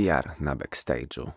[0.00, 1.30] PR na backstage'u.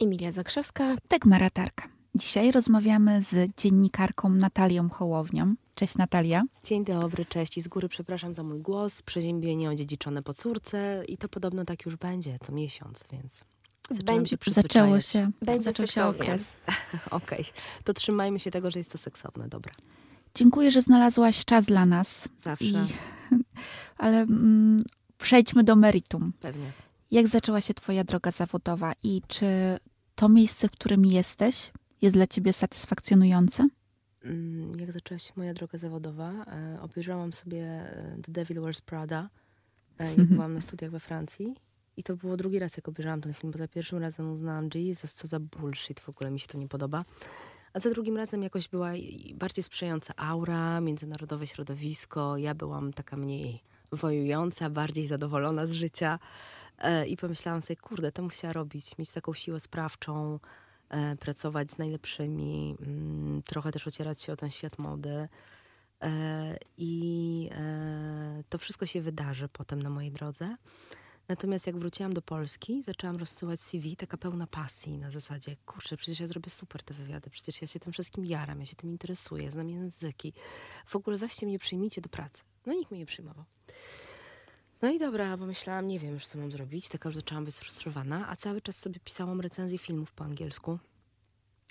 [0.00, 0.96] Emilia Zakrzewska.
[1.08, 1.88] Dagmara Tarka.
[2.14, 5.54] Dzisiaj rozmawiamy z dziennikarką Natalią Hołownią.
[5.74, 6.42] Cześć Natalia.
[6.64, 11.18] Dzień dobry, cześć i z góry przepraszam za mój głos, przeziębienie odziedziczone po córce i
[11.18, 13.44] to podobno tak już będzie co miesiąc, więc
[13.90, 16.56] zaczęłam się Zaczęło się, Będzie zaczął się okres.
[17.10, 17.44] Okej,
[17.84, 19.72] to trzymajmy się tego, że jest to seksowne, dobra.
[20.34, 22.28] Dziękuję, że znalazłaś czas dla nas.
[22.42, 22.74] Zawsze, I,
[24.04, 24.82] ale mm,
[25.18, 26.32] przejdźmy do meritum.
[26.40, 26.72] pewnie.
[27.10, 29.46] Jak zaczęła się twoja droga zawodowa i czy
[30.14, 33.68] to miejsce, w którym jesteś, jest dla ciebie satysfakcjonujące?
[34.24, 39.28] Mm, Jak zaczęła się moja droga zawodowa, e, obejrzałam sobie e, The Devil Wears Prada,
[39.98, 41.54] e, jak byłam na studiach we Francji.
[41.96, 45.12] I to było drugi raz, jak obejrzałam ten film, bo za pierwszym razem uznałam, Jesus,
[45.12, 47.04] co za bullshit, w ogóle mi się to nie podoba.
[47.72, 48.90] A za drugim razem jakoś była
[49.34, 52.36] bardziej sprzyjająca aura, międzynarodowe środowisko.
[52.36, 56.18] Ja byłam taka mniej wojująca, bardziej zadowolona z życia.
[56.80, 60.40] E, I pomyślałam sobie, kurde, to bym chciała robić, mieć taką siłę sprawczą,
[60.88, 65.28] e, pracować z najlepszymi, mm, trochę też ocierać się o ten świat mody.
[66.02, 67.50] E, I
[68.48, 70.56] to wszystko się wydarzy potem na mojej drodze.
[71.28, 76.20] Natomiast jak wróciłam do Polski, zaczęłam rozsyłać CV, taka pełna pasji na zasadzie, kurczę, przecież
[76.20, 79.50] ja zrobię super te wywiady, przecież ja się tym wszystkim jaram, ja się tym interesuję,
[79.50, 80.32] znam języki.
[80.86, 82.42] W ogóle weźcie mnie, przyjmijcie do pracy.
[82.66, 83.44] No nikt mnie nie przyjmował.
[84.82, 88.28] No i dobra, pomyślałam, nie wiem już co mam zrobić, taka już zaczęłam być sfrustrowana,
[88.28, 90.78] a cały czas sobie pisałam recenzje filmów po angielsku.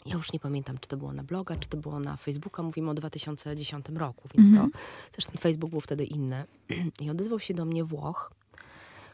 [0.05, 2.63] Ja już nie pamiętam, czy to było na bloga, czy to było na Facebooka.
[2.63, 4.71] Mówimy o 2010 roku, więc Mhm.
[4.71, 4.77] to
[5.11, 6.43] też ten Facebook był wtedy inny.
[7.01, 8.31] I odezwał się do mnie Włoch,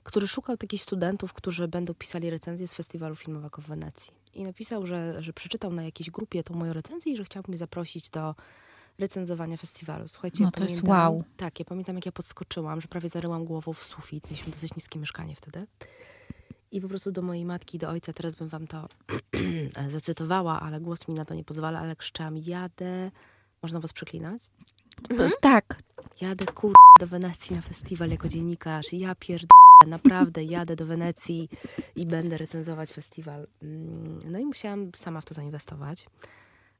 [0.03, 4.13] który szukał takich studentów, którzy będą pisali recenzję z festiwalu filmowego w Wenecji.
[4.33, 7.57] I napisał, że, że przeczytał na jakiejś grupie tą moją recenzję i że chciałby mnie
[7.57, 8.35] zaprosić do
[8.99, 10.07] recenzowania festiwalu.
[10.07, 11.23] Słuchajcie, No ja to jest pamiętam- wow.
[11.37, 14.23] Tak, ja pamiętam, jak ja podskoczyłam, że prawie zaryłam głową w sufit.
[14.31, 15.67] Mieliśmy dosyć niskie mieszkanie wtedy.
[16.71, 18.89] I po prostu do mojej matki do ojca, teraz bym wam to
[19.89, 23.11] zacytowała, ale głos mi na to nie pozwala, ale krzyczałam, jadę,
[23.63, 24.41] można was przeklinać?
[25.41, 25.77] Tak,
[26.21, 26.73] Jadę kur...
[26.99, 28.93] do Wenecji na festiwal jako dziennikarz.
[28.93, 29.45] Ja pierd...
[29.87, 31.49] naprawdę jadę do Wenecji
[31.95, 33.47] i będę recenzować festiwal.
[33.63, 36.07] Mm, No i musiałam sama w to zainwestować.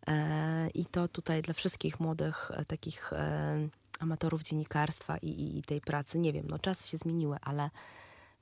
[0.07, 3.67] E, I to tutaj dla wszystkich młodych e, takich e,
[3.99, 7.69] amatorów dziennikarstwa i, i, i tej pracy, nie wiem, no czasy się zmieniły, ale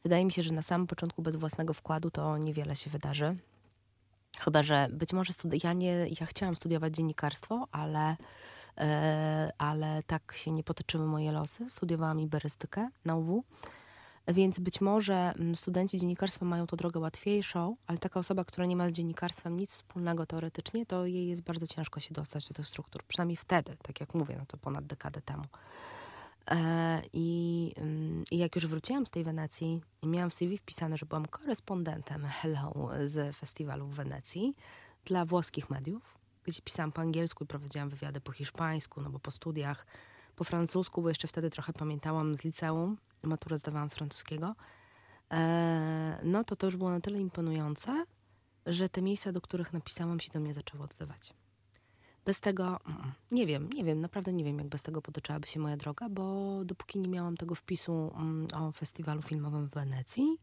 [0.03, 3.35] wydaje mi się, że na samym początku bez własnego wkładu to niewiele się wydarzy.
[4.39, 8.15] Chyba, że być może studi- ja nie, ja chciałam studiować dziennikarstwo, ale,
[9.57, 11.69] ale tak się nie potoczyły moje losy.
[11.69, 13.43] Studiowałam iberystykę na UW.
[14.27, 18.75] Więc być może mm, studenci dziennikarstwa mają tą drogę łatwiejszą, ale taka osoba, która nie
[18.75, 22.67] ma z dziennikarstwem nic wspólnego teoretycznie, to jej jest bardzo ciężko się dostać do tych
[22.67, 23.03] struktur.
[23.07, 25.43] Przynajmniej wtedy, tak jak mówię, no to ponad dekadę temu.
[26.51, 31.05] E, I, ym, I jak już wróciłam z tej Wenecji miałam w CV wpisane, że
[31.05, 34.55] byłam korespondentem Hello z festiwalu w Wenecji
[35.05, 39.31] dla włoskich mediów, gdzie pisałam po angielsku i prowadziłam wywiady po hiszpańsku, no bo po
[39.31, 39.85] studiach
[40.43, 44.55] po francusku, bo jeszcze wtedy trochę pamiętałam z liceum, maturę zdawałam z francuskiego,
[45.31, 48.05] e, no to to już było na tyle imponujące,
[48.65, 51.33] że te miejsca, do których napisałam, się do mnie zaczęły odzywać.
[52.25, 55.59] Bez tego, mm, nie wiem, nie wiem, naprawdę nie wiem, jak bez tego potoczyłaby się
[55.59, 60.37] moja droga, bo dopóki nie miałam tego wpisu mm, o festiwalu filmowym w Wenecji,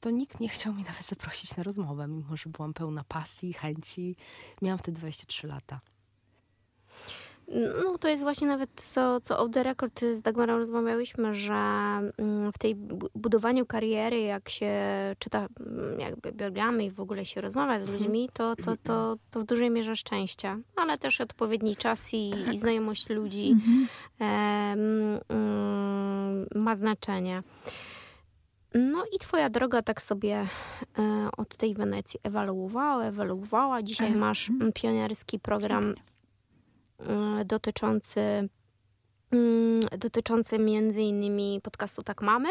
[0.00, 4.16] to nikt nie chciał mnie nawet zaprosić na rozmowę, mimo że byłam pełna pasji, chęci.
[4.62, 5.80] Miałam wtedy 23 lata.
[7.84, 12.52] No to jest właśnie nawet co, co off the record z Dagmarą rozmawiałyśmy, że mm,
[12.52, 14.72] w tej bu- budowaniu kariery, jak się
[15.18, 19.40] czyta mm, jakby biogramy i w ogóle się rozmawia z ludźmi, to, to, to, to
[19.40, 23.86] w dużej mierze szczęście, ale też odpowiedni czas i, i znajomość ludzi Mhm.
[25.30, 27.42] mm, ma znaczenie.
[28.74, 30.46] No i twoja droga tak sobie
[30.98, 33.82] e, od tej Wenecji ewoluowała, ewoluowała.
[33.82, 34.20] Dzisiaj Mhm.
[34.20, 35.94] masz pionierski program
[37.44, 38.20] dotyczący
[39.30, 42.48] mm, dotyczący między innymi podcastu Tak Mamy,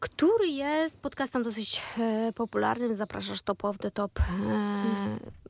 [0.00, 2.96] który jest podcastem dosyć e, popularnym.
[2.96, 4.22] Zapraszasz top of the top e,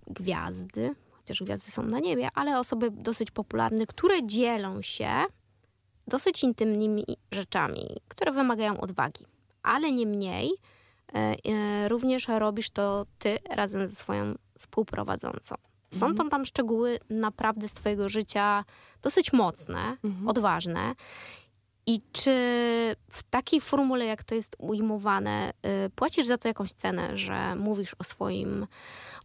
[0.07, 5.11] gwiazdy, chociaż gwiazdy są na niebie, ale osoby dosyć popularne, które dzielą się
[6.07, 9.27] dosyć intymnymi rzeczami, które wymagają odwagi.
[9.63, 10.51] Ale nie mniej,
[11.15, 15.55] e, e, również robisz to ty razem ze swoją współprowadzącą.
[15.99, 18.65] Są tam tam szczegóły naprawdę z twojego życia
[19.03, 19.97] dosyć mocne,
[20.27, 20.95] odważne.
[21.87, 22.31] I czy
[23.11, 25.53] w takiej formule, jak to jest ujmowane,
[25.87, 28.67] y, płacisz za to jakąś cenę, że mówisz o swoim,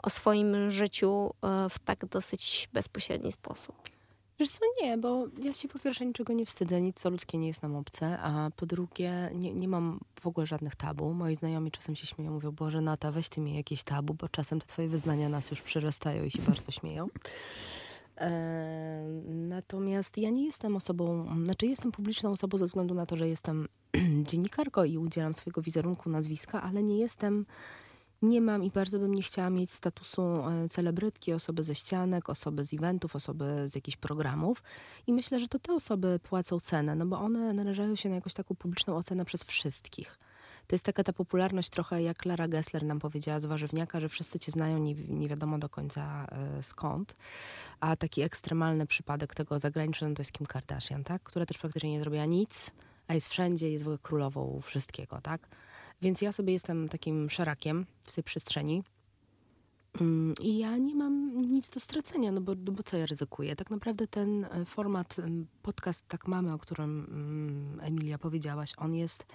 [0.03, 1.33] o swoim życiu
[1.65, 3.94] y, w tak dosyć bezpośredni sposób?
[4.39, 7.47] Wiesz co, nie, bo ja się po pierwsze niczego nie wstydzę, nic co ludzkie nie
[7.47, 11.13] jest nam obce, a po drugie nie, nie mam w ogóle żadnych tabu.
[11.13, 14.61] Moi znajomi czasem się śmieją, mówią, Boże Nata, weź ty mi jakieś tabu, bo czasem
[14.61, 17.07] te twoje wyznania nas już przerastają i się bardzo śmieją.
[18.17, 23.27] E, natomiast ja nie jestem osobą, znaczy jestem publiczną osobą ze względu na to, że
[23.27, 23.67] jestem
[24.29, 27.45] dziennikarką i udzielam swojego wizerunku, nazwiska, ale nie jestem,
[28.21, 32.63] nie mam i bardzo bym nie chciała mieć statusu e, celebrytki, osoby ze ścianek, osoby
[32.63, 34.63] z eventów, osoby z jakichś programów.
[35.07, 38.33] I myślę, że to te osoby płacą cenę, no bo one narażają się na jakąś
[38.33, 40.19] taką publiczną ocenę przez wszystkich.
[40.67, 44.39] To jest taka ta popularność trochę jak Clara Gessler nam powiedziała z Warzywniaka, że wszyscy
[44.39, 47.15] cię znają, nie, nie wiadomo do końca e, skąd.
[47.79, 51.23] A taki ekstremalny przypadek tego zagranicznego to jest Kim Kardashian, tak?
[51.23, 52.71] która też praktycznie nie zrobiła nic,
[53.07, 55.47] a jest wszędzie, jest w ogóle królową wszystkiego, tak?
[56.01, 58.83] Więc ja sobie jestem takim szarakiem w tej przestrzeni.
[60.01, 63.55] Mm, I ja nie mam nic do stracenia, no bo, no bo co ja ryzykuję?
[63.55, 65.15] Tak naprawdę ten e, format,
[65.61, 69.25] podcast Tak Mamy, o którym mm, Emilia powiedziałaś, on jest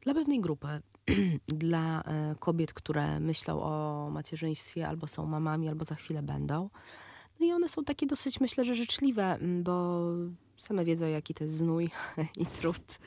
[0.00, 0.68] dla pewnej grupy,
[1.48, 6.70] dla e, kobiet, które myślą o macierzyństwie, albo są mamami, albo za chwilę będą.
[7.40, 10.02] No i one są takie dosyć, myślę, że życzliwe, m, bo
[10.56, 11.90] same wiedzą, jaki to jest znój
[12.42, 12.98] i trud.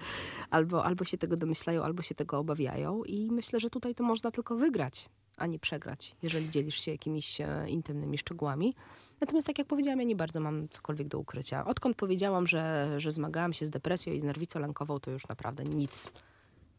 [0.50, 3.04] Albo, albo się tego domyślają, albo się tego obawiają.
[3.04, 7.42] I myślę, że tutaj to można tylko wygrać, a nie przegrać, jeżeli dzielisz się jakimiś
[7.42, 8.76] e, intymnymi szczegółami.
[9.22, 11.66] Natomiast tak jak powiedziałam, ja nie bardzo mam cokolwiek do ukrycia.
[11.66, 15.64] Odkąd powiedziałam, że, że zmagałam się z depresją i z nerwicą lękową, to już naprawdę
[15.64, 16.08] nic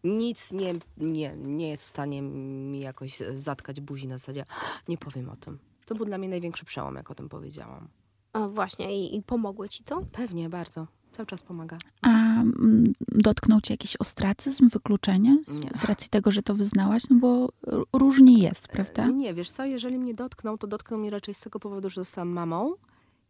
[0.04, 4.44] nic nie, nie, nie jest w stanie mi jakoś zatkać buzi na zasadzie
[4.88, 5.58] nie powiem o tym.
[5.88, 7.88] To był dla mnie największy przełom, jak o tym powiedziałam.
[8.32, 10.02] O, właśnie, i, i pomogły ci to?
[10.12, 10.87] Pewnie, bardzo.
[11.12, 11.79] Cały czas pomaga.
[12.02, 15.70] A mm, dotknął cię jakiś ostracyzm, wykluczenie Nie.
[15.75, 17.02] z racji tego, że to wyznałaś?
[17.11, 17.49] No bo
[17.93, 19.06] różnie jest, prawda?
[19.06, 22.29] Nie, wiesz co, jeżeli mnie dotknął, to dotknął mnie raczej z tego powodu, że zostałam
[22.29, 22.75] mamą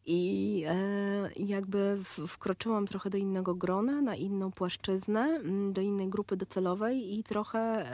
[0.06, 6.08] i e, jakby w, wkroczyłam trochę do innego grona, na inną płaszczyznę, mm, do innej
[6.08, 7.93] grupy docelowej i trochę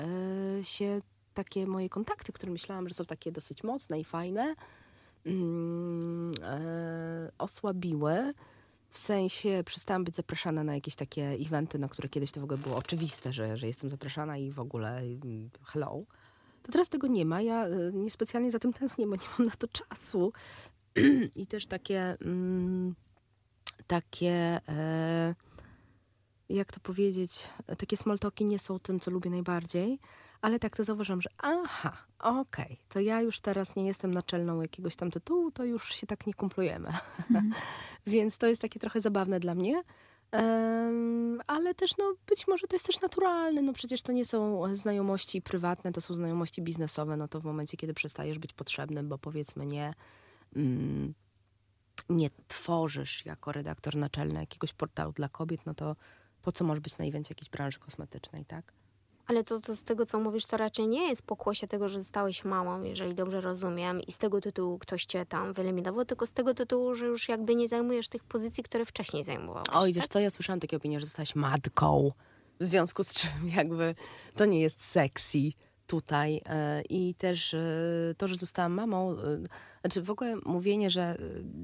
[0.58, 1.00] e, się
[1.34, 4.54] takie moje kontakty, które myślałam, że są takie dosyć mocne i fajne,
[5.26, 8.34] mm, e, osłabiły.
[8.88, 12.58] W sensie przestałam być zapraszana na jakieś takie eventy, na które kiedyś to w ogóle
[12.58, 15.02] było oczywiste, że, że jestem zapraszana i w ogóle
[15.64, 16.04] hello.
[16.62, 17.42] To teraz tego nie ma.
[17.42, 20.32] Ja e, niespecjalnie za tym tęsknię, bo nie mam na to czasu.
[21.36, 22.94] I też takie, mm,
[23.86, 25.34] takie, e,
[26.48, 27.48] jak to powiedzieć,
[27.78, 29.98] takie smoltoki nie są tym, co lubię najbardziej.
[30.44, 34.96] Ale tak to zauważam, że aha, okej, to ja już teraz nie jestem naczelną jakiegoś
[34.96, 36.88] tam tytułu, to już się tak nie kumplujemy.
[38.06, 39.82] Więc to jest takie trochę zabawne dla mnie.
[40.30, 43.62] Em, ale też, no, być może to jest też naturalne.
[43.62, 47.16] No przecież to nie są znajomości prywatne, to są znajomości biznesowe.
[47.16, 49.94] No to w momencie, kiedy przestajesz być potrzebny, bo powiedzmy nie,
[50.56, 51.14] mm,
[52.08, 55.96] nie tworzysz jako redaktor naczelny jakiegoś portalu dla kobiet, no to
[56.42, 58.72] po co możesz być na evencie jakiejś branży kosmetycznej, tak?
[59.26, 62.44] Ale to, to z tego, co mówisz, to raczej nie jest pokłosie tego, że zostałeś
[62.44, 66.54] mamą, jeżeli dobrze rozumiem, i z tego tytułu ktoś cię tam wyeliminował, tylko z tego
[66.54, 69.68] tytułu, że już jakby nie zajmujesz tych pozycji, które wcześniej zajmowałeś.
[69.72, 70.12] Oj, wiesz tak?
[70.12, 72.12] co, ja słyszałam takie opinie, że zostałaś matką,
[72.60, 73.94] w związku z czym jakby
[74.36, 75.38] to nie jest sexy
[75.86, 76.42] tutaj.
[76.46, 77.60] e, I też e,
[78.16, 79.16] to, że zostałam mamą, e,
[79.84, 81.16] znaczy w ogóle mówienie, że e,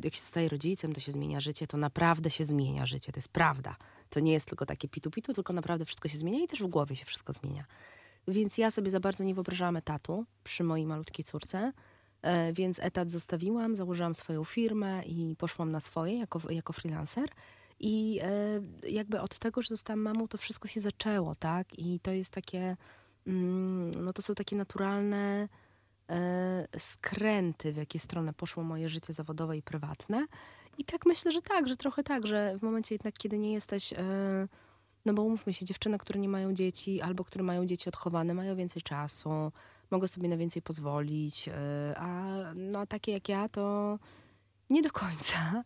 [0.04, 3.28] jak się zostaje rodzicem, to się zmienia życie, to naprawdę się zmienia życie, to jest
[3.28, 3.76] prawda.
[4.10, 6.96] To nie jest tylko takie pitu-pitu, tylko naprawdę wszystko się zmienia i też w głowie
[6.96, 7.64] się wszystko zmienia.
[8.28, 11.72] Więc ja sobie za bardzo nie wyobrażałam etatu przy mojej malutkiej córce.
[12.22, 17.30] E, Więc etat zostawiłam, założyłam swoją firmę i poszłam na swoje jako, jako freelancer.
[17.80, 21.78] I e, jakby od tego, że zostałam mamą, to wszystko się zaczęło, tak?
[21.78, 22.76] I to jest takie,
[23.26, 25.48] mm, no to są takie naturalne
[26.78, 30.26] skręty, w jakie stronę poszło moje życie zawodowe i prywatne.
[30.78, 33.92] I tak myślę, że tak, że trochę tak, że w momencie jednak, kiedy nie jesteś,
[33.92, 33.98] e,
[35.06, 38.56] no bo umówmy się, dziewczyny, które nie mają dzieci albo które mają dzieci odchowane, mają
[38.56, 39.52] więcej czasu,
[39.90, 43.98] mogą sobie na więcej pozwolić, e, a no, takie jak ja, to
[44.70, 45.64] nie do końca.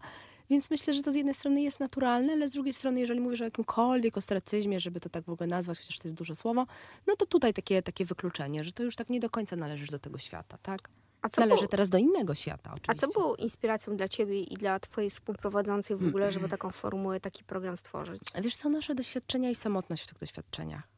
[0.50, 3.40] Więc myślę, że to z jednej strony jest naturalne, ale z drugiej strony, jeżeli mówisz
[3.40, 6.66] o jakimkolwiek ostracyzmie, żeby to tak w ogóle nazwać, chociaż to jest duże słowo,
[7.06, 9.98] no to tutaj takie, takie wykluczenie, że to już tak nie do końca należysz do
[9.98, 10.88] tego świata, tak?
[11.22, 13.06] A co, Należy było, teraz do innego świata, a oczywiście.
[13.06, 17.44] co było inspiracją dla ciebie i dla twojej współprowadzącej w ogóle, żeby taką formułę, taki
[17.44, 18.22] program stworzyć?
[18.34, 20.93] A Wiesz co, nasze doświadczenia i samotność w tych doświadczeniach.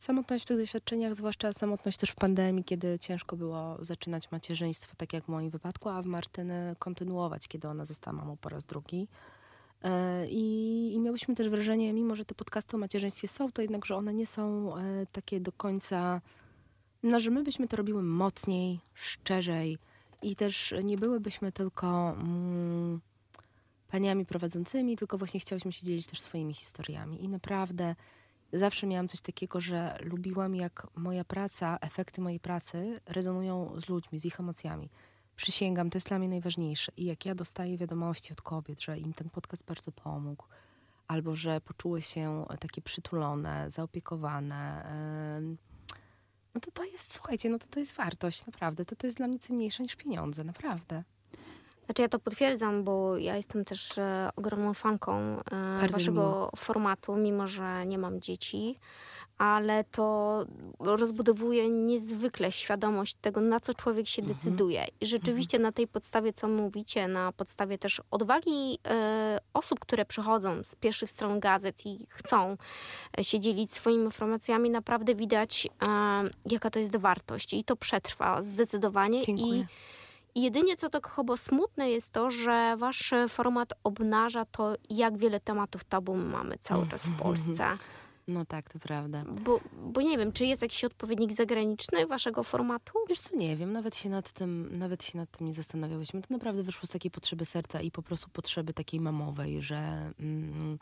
[0.00, 5.12] Samotność w tych doświadczeniach, zwłaszcza samotność też w pandemii, kiedy ciężko było zaczynać macierzyństwo, tak
[5.12, 9.08] jak w moim wypadku, a w Martyny kontynuować, kiedy ona została mamą po raz drugi.
[9.82, 13.86] E, I, I miałyśmy też wrażenie, mimo że te podcasty o macierzyństwie są, to jednak,
[13.86, 16.20] że one nie są e, takie do końca,
[17.02, 19.78] no, że my byśmy to robiły mocniej, szczerzej
[20.22, 23.00] i też nie byłybyśmy tylko mm,
[23.88, 27.24] paniami prowadzącymi, tylko właśnie chciałyśmy się dzielić też swoimi historiami.
[27.24, 27.94] I naprawdę
[28.52, 34.20] zawsze miałam coś takiego, że lubiłam, jak moja praca, efekty mojej pracy rezonują z ludźmi,
[34.20, 34.90] z ich emocjami.
[35.36, 36.92] Przysięgam, to jest dla mnie najważniejsze.
[36.96, 40.44] I jak ja dostaję wiadomości od kobiet, że im ten podcast bardzo pomógł,
[41.08, 44.84] albo że poczuły się takie przytulone, zaopiekowane,
[46.54, 48.84] no to to jest, słuchajcie, no to to jest wartość, naprawdę.
[48.84, 51.04] To to jest dla mnie cenniejsze niż pieniądze, naprawdę.
[51.90, 55.40] Znaczy ja to potwierdzam, bo ja jestem też e, ogromną fanką e,
[55.80, 58.78] Bardzo waszego formatu, mimo że nie mam dzieci,
[59.38, 60.44] ale to
[60.78, 64.38] rozbudowuje niezwykle świadomość tego, na co człowiek się Mhm.
[64.38, 64.86] decyduje.
[65.00, 70.62] I rzeczywiście na tej podstawie, co mówicie, na podstawie też odwagi e, osób, które przychodzą
[70.64, 72.56] z pierwszych stron gazet i chcą
[73.22, 75.68] się dzielić swoimi informacjami, naprawdę widać,
[76.50, 77.54] jaka to jest wartość.
[77.54, 79.22] I to przetrwa zdecydowanie.
[79.24, 79.58] Dziękuję.
[79.58, 79.64] i
[80.34, 85.84] jedynie co tak chyba smutne jest to, że wasz format obnaża to, jak wiele tematów
[85.84, 87.66] tabu mamy cały czas w Polsce.
[88.28, 89.24] No tak, to prawda.
[89.44, 92.92] Bo, bo nie wiem, czy jest jakiś odpowiednik zagraniczny waszego formatu?
[93.08, 96.22] Wiesz co, nie wiem, nawet się nad tym, nawet się nad tym nie zastanawiałyśmy.
[96.22, 100.78] To naprawdę wyszło z takiej potrzeby serca i po prostu potrzeby takiej mamowej, że mm,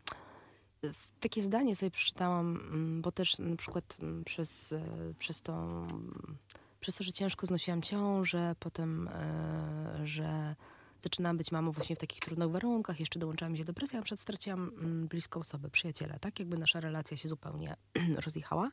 [1.20, 4.80] takie zdanie sobie przeczytałam, mm, bo też na przykład mm, przez, e,
[5.18, 6.36] przez to, mm,
[6.80, 10.56] przez to, że ciężko znosiłam ciążę, potem, e, że
[11.00, 14.20] zaczynałam być mamą właśnie w takich trudnych warunkach, jeszcze dołączyła mi się depresja, na przykład
[14.20, 16.38] straciłam mm, bliską osobę, przyjaciela, tak?
[16.38, 17.76] Jakby nasza relacja się zupełnie
[18.25, 18.70] rozjechała.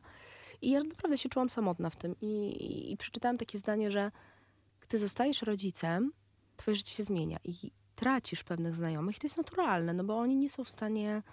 [0.62, 2.16] I ja naprawdę się czułam samotna w tym.
[2.22, 4.12] I, i, I przeczytałam takie zdanie, że
[4.82, 6.12] gdy zostajesz rodzicem,
[6.58, 9.18] twoje życie się zmienia i tracisz pewnych znajomych.
[9.18, 11.24] I to jest naturalne, no bo oni nie są w stanie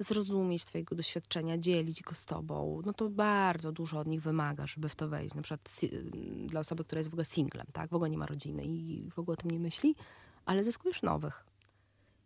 [0.00, 2.82] zrozumieć twojego doświadczenia, dzielić go z tobą.
[2.86, 5.34] No to bardzo dużo od nich wymaga, żeby w to wejść.
[5.34, 5.80] Na przykład
[6.46, 7.90] dla osoby, która jest w ogóle singlem, tak?
[7.90, 9.94] W ogóle nie ma rodziny i w ogóle o tym nie myśli,
[10.46, 11.44] ale zyskujesz nowych.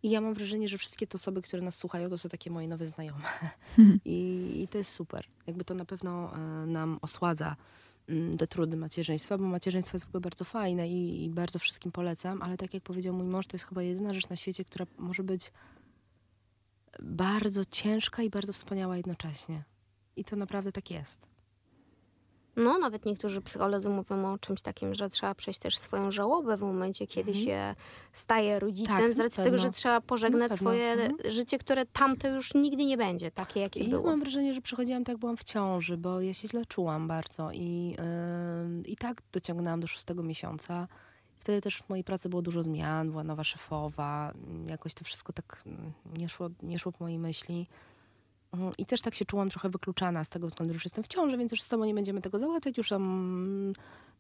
[0.02, 2.68] I ja mam wrażenie, że wszystkie te osoby, które nas słuchają, to są takie moje
[2.68, 3.24] nowe znajome.
[4.04, 5.26] I, I to jest super.
[5.46, 7.56] Jakby to na pewno e, nam osładza
[8.08, 11.92] mm, te trudy macierzyństwa, bo macierzyństwo jest w ogóle bardzo fajne i, i bardzo wszystkim
[11.92, 14.86] polecam, ale tak jak powiedział mój mąż, to jest chyba jedyna rzecz na świecie, która
[14.98, 15.52] może być
[17.02, 19.62] bardzo ciężka i bardzo wspaniała jednocześnie.
[20.16, 21.20] I to naprawdę tak jest.
[22.56, 26.60] No, nawet niektórzy psycholodzy mówią o czymś takim, że trzeba przejść też swoją żałobę w
[26.60, 27.46] momencie, kiedy Mhm.
[27.46, 27.74] się
[28.12, 29.44] staje rodzicem, Tak, z racji pewno.
[29.44, 31.12] tego, że trzeba pożegnać swoje Mhm.
[31.32, 34.06] życie, które tamto już nigdy nie będzie takie, jakie I ja było.
[34.10, 37.50] mam wrażenie, że przychodziłam tak, jak byłam w ciąży, bo ja się źle czułam bardzo
[37.52, 37.96] i,
[38.78, 40.88] yy, i tak dociągnęłam do szóstego miesiąca.
[41.44, 45.32] Wtedy też w mojej pracy było dużo zmian, była nowa szefowa, mm, jakoś to wszystko
[45.32, 47.66] tak mm, nie szło, nie szło po mojej myśli.
[48.52, 51.08] Mhm, I też tak się czułam trochę wykluczana z tego względu, że już jestem w
[51.08, 52.78] ciąży, więc już z tobą nie będziemy tego załatwiać.
[52.78, 53.72] Już tam mm,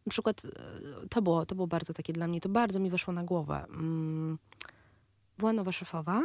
[0.06, 3.14] na przykład e, to było, to było bardzo takie dla mnie, to bardzo mi weszło
[3.14, 3.66] na głowę.
[5.38, 6.22] Była nowa szefowa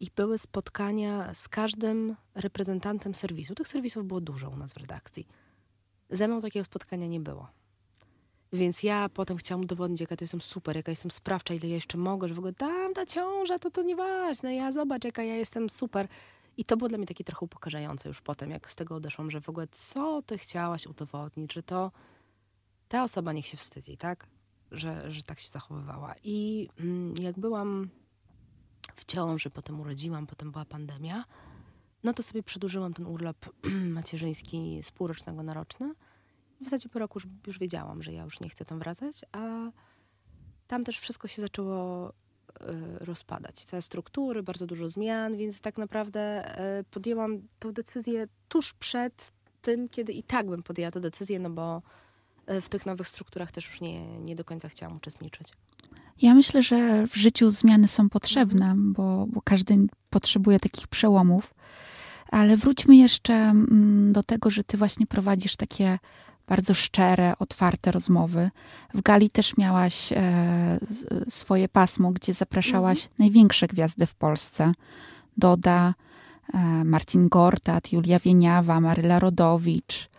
[0.00, 3.54] i były spotkania z każdym reprezentantem serwisu.
[3.54, 5.26] Tych serwisów było dużo u nas w redakcji.
[6.10, 7.59] Ze mną takiego spotkania nie było.
[8.52, 11.98] Więc ja potem chciałam udowodnić, jaka to jestem super, jaka jestem sprawcza, ile ja jeszcze
[11.98, 15.70] mogę, że w ogóle tam ta ciąża, to to nieważne, ja zobacz, jaka ja jestem
[15.70, 16.08] super.
[16.56, 19.40] I to było dla mnie takie trochę upokarzające już potem, jak z tego odeszłam, że
[19.40, 21.92] w ogóle co ty chciałaś udowodnić, że to
[22.88, 24.26] ta osoba niech się wstydzi, tak?
[24.70, 26.14] Że, że tak się zachowywała.
[26.24, 27.88] I mm, jak byłam
[28.96, 31.24] w ciąży, potem urodziłam, potem była pandemia,
[32.04, 33.46] no to sobie przedłużyłam ten urlop
[33.98, 35.94] macierzyński z półrocznego na roczny.
[36.60, 39.70] W zasadzie po roku już, już wiedziałam, że ja już nie chcę tam wracać, a
[40.66, 42.12] tam też wszystko się zaczęło e,
[43.00, 43.64] rozpadać.
[43.64, 46.20] Te struktury, bardzo dużo zmian, więc tak naprawdę
[46.58, 51.50] e, podjęłam tę decyzję tuż przed tym, kiedy i tak bym podjęła tę decyzję, no
[51.50, 51.82] bo
[52.46, 55.48] e, w tych nowych strukturach też już nie, nie do końca chciałam uczestniczyć.
[56.22, 61.54] Ja myślę, że w życiu zmiany są potrzebne, bo, bo każdy potrzebuje takich przełomów.
[62.30, 65.98] Ale wróćmy jeszcze mm, do tego, że ty właśnie prowadzisz takie
[66.50, 68.50] bardzo szczere, otwarte rozmowy.
[68.94, 70.80] W Gali też miałaś e,
[71.28, 74.72] swoje pasmo, gdzie zapraszałaś największe gwiazdy w Polsce.
[75.36, 75.94] Doda,
[76.54, 80.10] e, Marcin Gortat, Julia Wieniawa, Maryla Rodowicz,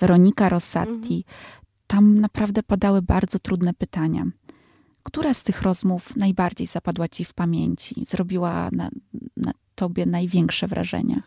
[0.00, 1.24] Weronika Rossatti.
[1.86, 4.24] Tam naprawdę padały bardzo trudne pytania.
[5.02, 8.04] Która z tych rozmów najbardziej zapadła ci w pamięci?
[8.08, 8.90] Zrobiła na,
[9.36, 11.22] na tobie największe wrażenie?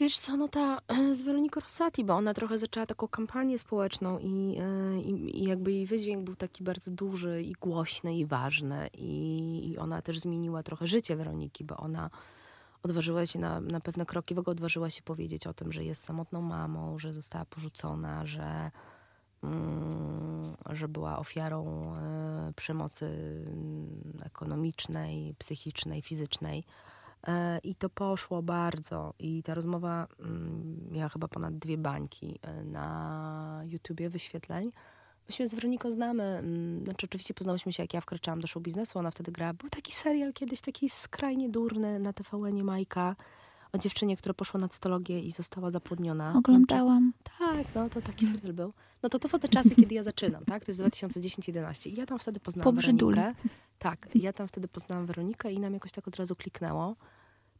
[0.00, 0.78] Wiesz co, no ta
[1.18, 5.72] z Weroniką Rossati, bo ona trochę zaczęła taką kampanię społeczną i, e, i, i jakby
[5.72, 10.62] jej wydźwięk był taki bardzo duży i głośny i ważny i, i ona też zmieniła
[10.62, 12.10] trochę życie Weroniki, bo ona
[12.82, 16.04] odważyła się na, na pewne kroki, w ogóle odważyła się powiedzieć o tym, że jest
[16.04, 18.70] samotną mamą, że została porzucona, że
[19.42, 23.06] mm, że była ofiarą e, przemocy
[23.46, 26.64] mm, ekonomicznej, psychicznej, fizycznej.
[27.26, 29.14] E, I to poszło bardzo.
[29.18, 34.72] I ta rozmowa mm, miała chyba ponad dwie bańki e, na YouTubie wyświetleń.
[35.28, 36.22] My się z Weroniką znamy.
[36.24, 38.98] mm, Znaczy, oczywiście poznałyśmy się, jak ja wkraczałam do show biznesu.
[38.98, 39.52] Ona wtedy grała.
[39.52, 43.16] Był taki serial kiedyś, taki skrajnie durny na TVN-ie Majka
[43.72, 46.34] o dziewczynie, która poszła na cytologię i została zapłodniona.
[46.36, 47.12] Oglądałam.
[47.38, 48.72] Tak, no to taki serial był.
[49.02, 50.64] No to to są te czasy, kiedy ja zaczynam, tak?
[50.64, 51.90] To jest 2010-11.
[51.90, 52.80] I ja tam wtedy poznałam Po.
[52.80, 53.34] Weronikę.
[53.78, 56.96] Tak, ja tam wtedy poznałam Weronikę i nam jakoś tak od razu kliknęło.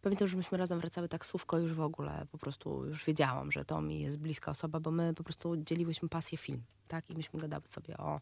[0.03, 3.81] Pamiętam, że myśmy razem wracały taksówką już w ogóle, po prostu już wiedziałam, że to
[3.81, 7.11] mi jest bliska osoba, bo my po prostu dzieliłyśmy pasję film, tak?
[7.11, 8.21] I myśmy gadały sobie o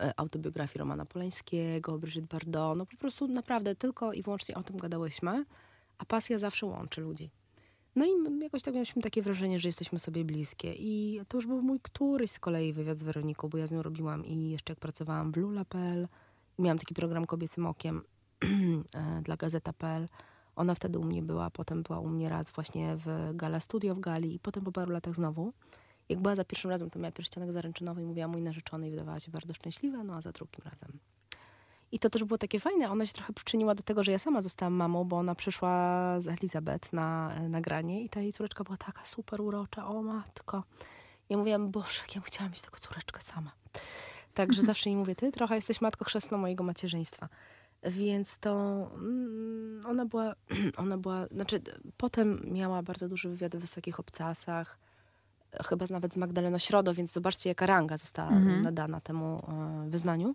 [0.00, 4.76] e, autobiografii Romana Polańskiego, Brigitte Bardot, no po prostu naprawdę tylko i wyłącznie o tym
[4.76, 5.44] gadałyśmy,
[5.98, 7.30] a pasja zawsze łączy ludzi.
[7.96, 10.74] No i jakoś tak mieliśmy takie wrażenie, że jesteśmy sobie bliskie.
[10.74, 13.82] I to już był mój któryś z kolei wywiad z Weroniką, bo ja z nią
[13.82, 16.08] robiłam i jeszcze jak pracowałam w Lula.pl,
[16.58, 18.02] miałam taki program Kobiecym Okiem
[18.94, 20.08] e, dla Gazeta.pl.
[20.56, 24.00] Ona wtedy u mnie była, potem była u mnie raz właśnie w Gala Studio w
[24.00, 25.52] Gali i potem po paru latach znowu.
[26.08, 29.20] Jak była za pierwszym razem, to miała pierścionek zaręczynowy i mówiła mój narzeczony i wydawała
[29.20, 30.98] się bardzo szczęśliwa, no a za drugim razem.
[31.94, 32.90] I to też było takie fajne.
[32.90, 35.70] Ona się trochę przyczyniła do tego, że ja sama zostałam mamą, bo ona przyszła
[36.20, 39.86] z Elizabeth na e, nagranie i ta jej córeczka była taka super urocza.
[39.86, 40.62] O matko.
[41.28, 43.52] Ja mówiłam, Boże, jak ja bym chciała mieć taką córeczkę sama.
[44.34, 47.28] Także zawsze jej mówię, ty trochę jesteś matką chrzestną mojego macierzyństwa.
[47.82, 48.52] Więc to
[48.94, 50.34] mm, ona była,
[50.76, 51.60] ona była, znaczy
[51.96, 54.78] potem miała bardzo duży wywiad w Wysokich Obcasach,
[55.64, 58.62] chyba nawet z Magdaleną Środo, więc zobaczcie, jaka ranga została Mhm.
[58.62, 60.34] nadana temu e, wyznaniu.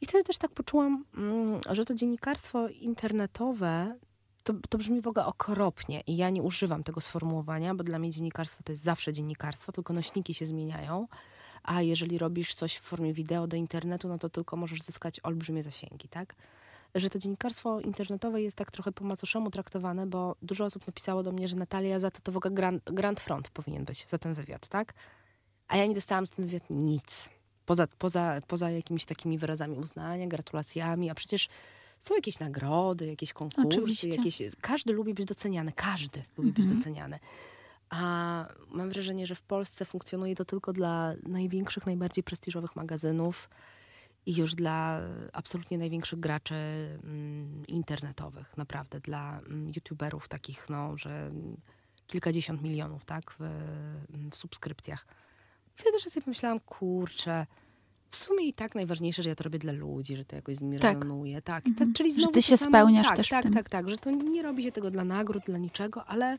[0.00, 3.96] I wtedy też tak poczułam, mm, że to dziennikarstwo internetowe
[4.44, 8.10] to, to brzmi w ogóle okropnie i ja nie używam tego sformułowania, bo dla mnie
[8.10, 11.08] dziennikarstwo to jest zawsze dziennikarstwo, tylko nośniki się zmieniają.
[11.62, 15.62] A jeżeli robisz coś w formie wideo do internetu, no to tylko możesz zyskać olbrzymie
[15.62, 16.34] zasięgi, tak?
[16.94, 21.32] Że to dziennikarstwo internetowe jest tak trochę po macoszemu traktowane, bo dużo osób napisało do
[21.32, 24.34] mnie, że Natalia za to to w ogóle grand, grand front powinien być, za ten
[24.34, 24.94] wywiad, tak?
[25.68, 27.28] A ja nie dostałam z ten wywiad nic.
[27.66, 31.48] Poza, poza, poza jakimiś takimi wyrazami uznania, gratulacjami, a przecież
[31.98, 34.08] są jakieś nagrody, jakieś konkursy, Oczywiście.
[34.08, 34.42] jakieś...
[34.60, 36.78] Każdy lubi być doceniany, każdy lubi być Mhm.
[36.78, 37.18] doceniany.
[37.90, 38.00] A
[38.70, 43.48] mam wrażenie, że w Polsce funkcjonuje to tylko dla największych, najbardziej prestiżowych magazynów
[44.26, 45.00] i już dla
[45.32, 46.54] absolutnie największych graczy
[47.04, 51.30] mm, internetowych, naprawdę, dla mm, youtuberów takich, no, że
[52.06, 53.44] kilkadziesiąt milionów, tak, w,
[54.30, 55.06] w subskrypcjach.
[55.76, 57.46] Wtedy też sobie pomyślałam, kurczę,
[58.10, 60.62] w sumie i tak najważniejsze, że ja to robię dla ludzi, że to jakoś z
[60.62, 60.94] nimi Tak.
[60.94, 61.42] rezonuje.
[61.42, 61.88] Tak, Mhm.
[61.88, 63.90] tak czyli Że znowu ty to się samo- spełniasz tak, też w Tak, tak, tak,
[63.90, 66.38] że to nie robi się tego dla nagród, dla niczego, ale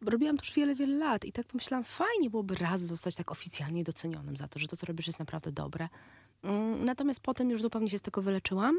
[0.00, 3.84] robiłam to już wiele, wiele lat i tak pomyślałam, fajnie byłoby raz zostać tak oficjalnie
[3.84, 5.88] docenionym za to, że to, co robisz, jest naprawdę dobre.
[6.42, 8.76] Mm, Natomiast potem już zupełnie się z tego wyleczyłam.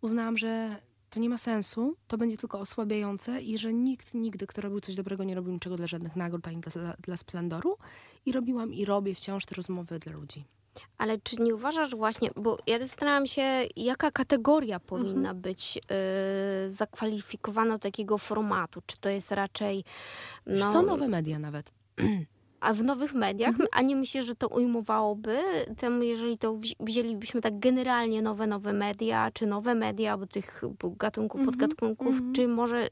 [0.00, 0.76] Uznałam, że
[1.10, 4.94] to nie ma sensu, to będzie tylko osłabiające i że nikt nigdy, kto robił coś
[4.94, 7.76] dobrego, nie robił niczego dla żadnych nagród ani dla, dla splendoru.
[8.26, 10.44] I robiłam i robię wciąż te rozmowy dla ludzi.
[10.98, 13.42] Ale czy nie uważasz właśnie, bo ja zastanawiam się,
[13.76, 15.78] jaka kategoria powinna być
[16.66, 18.82] y, zakwalifikowana do takiego formatu?
[18.86, 19.84] Czy to jest raczej.
[20.46, 21.72] No, No, co nowe media nawet.
[22.60, 25.38] A w nowych mediach, a nie myślisz, że to ujmowałoby
[25.76, 30.62] temu, jeżeli to wzi- wzięlibyśmy tak generalnie nowe, nowe media, czy nowe media, bo tych
[30.82, 32.32] gatunków, Mhm, podgatunków, mhm.
[32.32, 32.88] czy może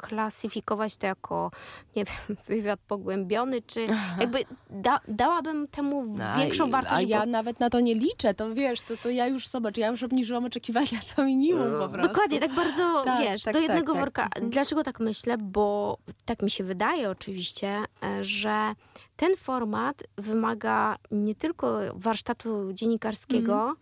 [0.00, 1.50] zaklasyfikować to jako,
[1.96, 3.86] nie wiem, wywiad pogłębiony, czy
[4.20, 6.96] jakby da, dałabym temu A- większą wartość.
[6.96, 9.76] A ja bo- nawet na to nie liczę, to wiesz, to, to ja już zobacz,
[9.76, 12.08] ja już obniżyłam oczekiwania to minimum po prostu.
[12.12, 14.00] Dokładnie, tak bardzo, Tak, wiesz, tak, do tak, jednego tak.
[14.00, 14.24] worka.
[14.24, 14.50] Mhm.
[14.50, 15.38] Dlaczego tak myślę?
[15.38, 17.68] Bo tak mi się wydaje oczywiście,
[18.02, 18.72] e, że
[19.16, 23.76] ten format wymaga nie tylko warsztatu dziennikarskiego, Mhm.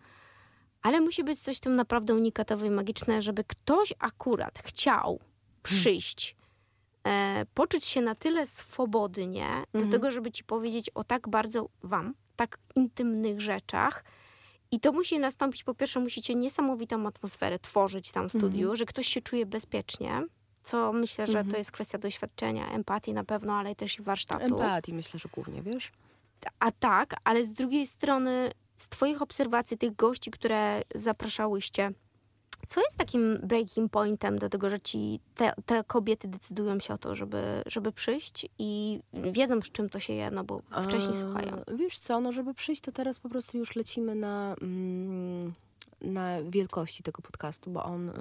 [0.81, 5.19] ale musi być coś tam naprawdę unikatowe i magiczne, żeby ktoś akurat chciał.
[5.65, 6.35] Przyjść,
[7.07, 9.91] e, poczuć się na tyle swobodnie do Mhm.
[9.91, 14.03] tego, żeby ci powiedzieć o tak bardzo wam, tak intymnych rzeczach,
[14.71, 18.75] i to musi nastąpić, po pierwsze, musicie niesamowitą atmosferę tworzyć tam w studiu, Mhm.
[18.75, 20.21] że ktoś się czuje bezpiecznie,
[20.63, 21.57] co myślę, że to Mhm.
[21.57, 24.43] jest kwestia doświadczenia, empatii na pewno, ale też i warsztatu.
[24.45, 25.91] Empatii myślę, że głównie, wiesz?
[26.59, 31.91] A tak, ale z drugiej strony, z Twoich obserwacji tych gości, które zapraszałyście,
[32.67, 36.97] co jest takim breaking pointem do tego, że ci te, te kobiety decydują się o
[36.97, 41.19] to, żeby, żeby przyjść i wiedzą, z czym to się je, no bo wcześniej A,
[41.19, 41.61] słuchają.
[41.75, 45.53] Wiesz co, no żeby przyjść, to teraz po prostu już lecimy na, mm,
[46.01, 48.13] na wielkości tego podcastu, bo on y,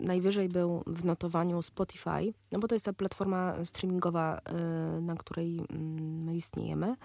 [0.00, 4.38] najwyżej był w notowaniu Spotify, no bo to jest ta platforma streamingowa,
[4.98, 6.96] y, na której mm, my istniejemy.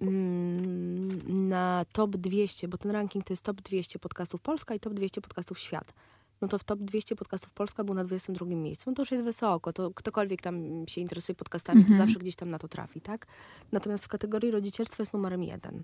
[0.00, 4.94] Mm, na top 200, bo ten ranking to jest top 200 podcastów Polska i top
[4.94, 5.92] 200 podcastów świat.
[6.40, 8.90] No to w top 200 podcastów Polska był na 22 miejscu.
[8.90, 9.72] No to już jest wysoko.
[9.72, 11.98] To ktokolwiek tam się interesuje podcastami, Mhm.
[11.98, 13.26] to zawsze gdzieś tam na to trafi, tak?
[13.72, 15.82] Natomiast w kategorii rodzicielstwo jest numerem jeden.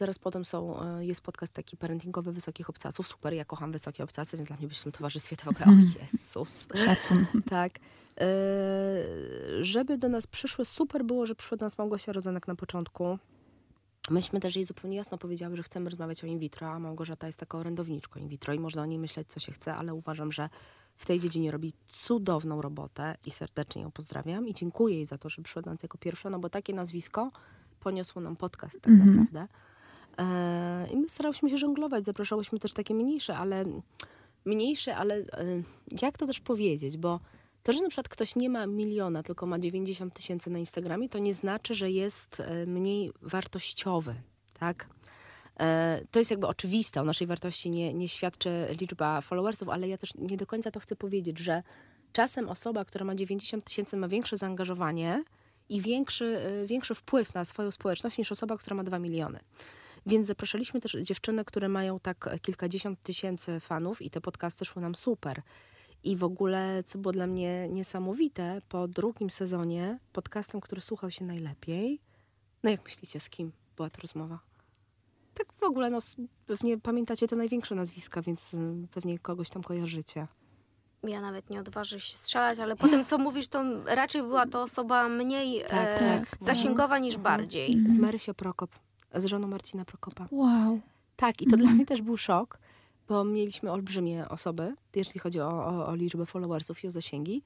[0.00, 3.08] Zaraz potem są, e, jest podcast taki parentingowy Wysokich Obcasów.
[3.08, 5.66] Super, ja kocham Wysokie Obcasy, więc dla mnie być w tym towarzystwie to w ogóle,
[5.66, 6.68] o Jezus.
[6.84, 7.26] Szacun.
[7.50, 7.72] Tak.
[8.20, 8.26] E,
[9.60, 13.18] żeby do nas przyszły, super było, że przyszła do nas Małgosia Rozenek na początku.
[14.10, 17.38] Myśmy też jej zupełnie jasno powiedziały, że chcemy rozmawiać o in vitro, a Małgorzata jest
[17.40, 20.48] taką orędowniczką in vitro i można o niej myśleć, co się chce, ale uważam, że
[20.96, 25.28] w tej dziedzinie robi cudowną robotę i serdecznie ją pozdrawiam i dziękuję jej za to,
[25.28, 27.30] że przyszła do nas jako pierwsza, no bo takie nazwisko
[27.80, 29.16] poniosło nam podcast tak Mhm.
[29.16, 29.48] naprawdę.
[30.20, 33.64] E, I my starałyśmy się żonglować, zapraszałyśmy też takie mniejsze, ale
[34.44, 35.24] mniejsze, ale e,
[36.02, 37.20] jak to też powiedzieć, bo
[37.62, 41.18] to, że na przykład ktoś nie ma miliona, tylko ma 90 tysięcy na Instagramie, to
[41.18, 44.14] nie znaczy, że jest e, mniej wartościowy,
[44.58, 44.88] tak?
[46.10, 50.14] To jest jakby oczywiste, o naszej wartości nie, nie świadczy liczba followersów, ale ja też
[50.14, 51.62] nie do końca to chcę powiedzieć, że
[52.12, 55.24] czasem osoba, która ma 90 tysięcy ma większe zaangażowanie
[55.68, 59.40] i większy, większy wpływ na swoją społeczność niż osoba, która ma 2 miliony.
[60.06, 64.94] Więc zapraszaliśmy też dziewczyny, które mają tak kilkadziesiąt tysięcy fanów i te podcasty szły nam
[64.94, 65.42] super.
[66.04, 71.24] I w ogóle, co było dla mnie niesamowite, po drugim sezonie podcastem, który słuchał się
[71.24, 72.00] najlepiej,
[72.62, 74.38] no jak myślicie, z kim była ta rozmowa?
[75.34, 75.98] Tak w ogóle, no
[76.46, 78.58] pewnie pamiętacie te największe nazwiska, więc y,
[78.94, 80.26] pewnie kogoś tam kojarzycie.
[81.02, 84.62] Ja nawet nie odważę się strzelać, ale po tym, co mówisz, to raczej była to
[84.62, 86.36] osoba mniej Tak, e, tak.
[86.40, 87.84] zasięgowa niż bardziej.
[87.88, 88.70] Z Marysią Prokop,
[89.14, 90.28] z żoną Marcina Prokopa.
[90.30, 90.80] Wow.
[91.16, 92.58] Tak, i to dla mnie też był szok,
[93.08, 97.42] bo mieliśmy olbrzymie osoby, jeśli chodzi o, o, o liczbę followersów i o zasięgi,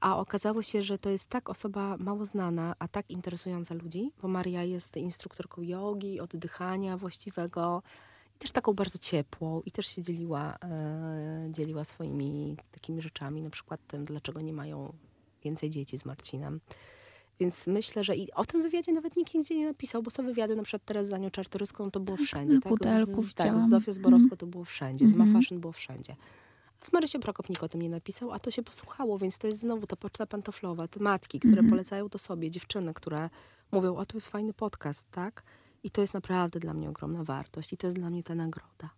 [0.00, 4.28] a okazało się, że to jest tak osoba mało znana, a tak interesująca ludzi, bo
[4.28, 7.82] Maria jest instruktorką jogi, oddychania właściwego
[8.36, 13.50] i też taką bardzo ciepłą i też się dzieliła, e, dzieliła swoimi takimi rzeczami, na
[13.50, 14.92] przykład tym, dlaczego nie mają
[15.44, 16.60] więcej dzieci z Marcinem.
[17.40, 20.56] Więc myślę, że i o tym wywiadzie nawet nikt nigdzie nie napisał, bo są wywiady
[20.56, 22.54] na przykład teraz z Anią Czartoryską, to było Tak, wszędzie.
[22.54, 23.68] na Tak, Pudelku z, tak, z.
[23.70, 25.28] Zofią Zborowską to było wszędzie, z Mhm.
[25.32, 26.16] Mafaszyn było wszędzie.
[26.80, 29.46] A z Marysią Prokop nikt o tym nie napisał, a to się posłuchało, więc to
[29.46, 31.70] jest znowu ta poczta pantoflowa, te matki, które Mhm.
[31.70, 33.30] polecają to sobie, dziewczyny, które
[33.72, 35.42] mówią, o tu jest fajny podcast, tak?
[35.82, 38.90] I to jest naprawdę dla mnie ogromna wartość i to jest dla mnie ta nagroda.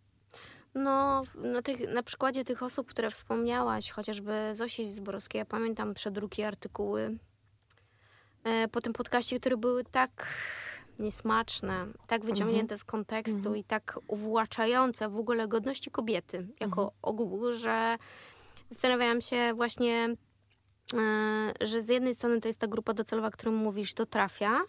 [0.74, 6.42] No, na, tych, na przykładzie tych osób, które wspomniałaś, chociażby Zosi Zborowskiej, ja pamiętam przedruki
[6.42, 7.18] artykuły
[8.72, 10.26] po tym podcaście, które były tak
[10.98, 13.56] niesmaczne, tak wyciągnięte z kontekstu Mhm.
[13.56, 16.88] i tak uwłaczające w ogóle godności kobiety jako Mhm.
[17.02, 17.96] ogół, że
[18.70, 20.08] zastanawiałam się właśnie,
[20.94, 24.62] e, że z jednej strony to jest ta grupa docelowa, którą mówisz, to trafia, e,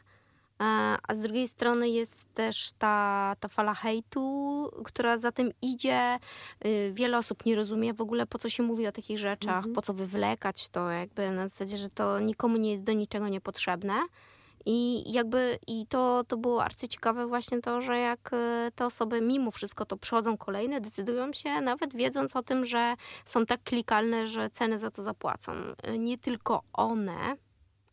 [1.07, 6.17] a z drugiej strony jest też ta, ta fala hejtu, która za tym idzie.
[6.65, 9.75] Y, Wiele osób nie rozumie w ogóle, po co się mówi o takich rzeczach, Mhm.
[9.75, 13.93] po co wywlekać to, jakby na zasadzie, że to nikomu nie jest do niczego niepotrzebne.
[14.65, 19.51] I jakby i to, to było arcyciekawe właśnie to, że jak y, te osoby mimo
[19.51, 22.95] wszystko to przychodzą kolejne, decydują się, nawet wiedząc o tym, że
[23.25, 25.51] są tak klikalne, że ceny za to zapłacą.
[25.87, 27.35] Y, Nie tylko one,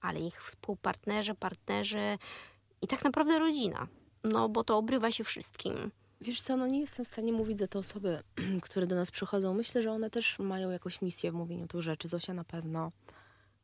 [0.01, 2.19] ale ich współpartnerzy, partnerzy
[2.83, 3.87] i tak naprawdę rodzina.
[4.25, 5.91] No bo to obrywa się wszystkim.
[6.21, 8.23] Wiesz co, no nie jestem w stanie mówić za te osoby,
[8.63, 9.55] które do nas przychodzą.
[9.55, 12.09] Myślę, że one też mają jakąś misję w mówieniu tych rzeczy.
[12.09, 12.91] Zosia na pewno.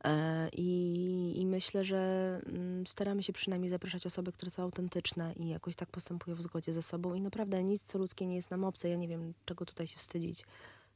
[0.03, 5.49] E, I, I myślę, że mm, staramy się przynajmniej zapraszać osoby, które są autentyczne i
[5.49, 7.13] jakoś tak postępują w zgodzie ze sobą.
[7.13, 8.89] I naprawdę nic, co ludzkie nie jest nam obce.
[8.89, 10.43] Ja nie wiem, czego tutaj się wstydzić.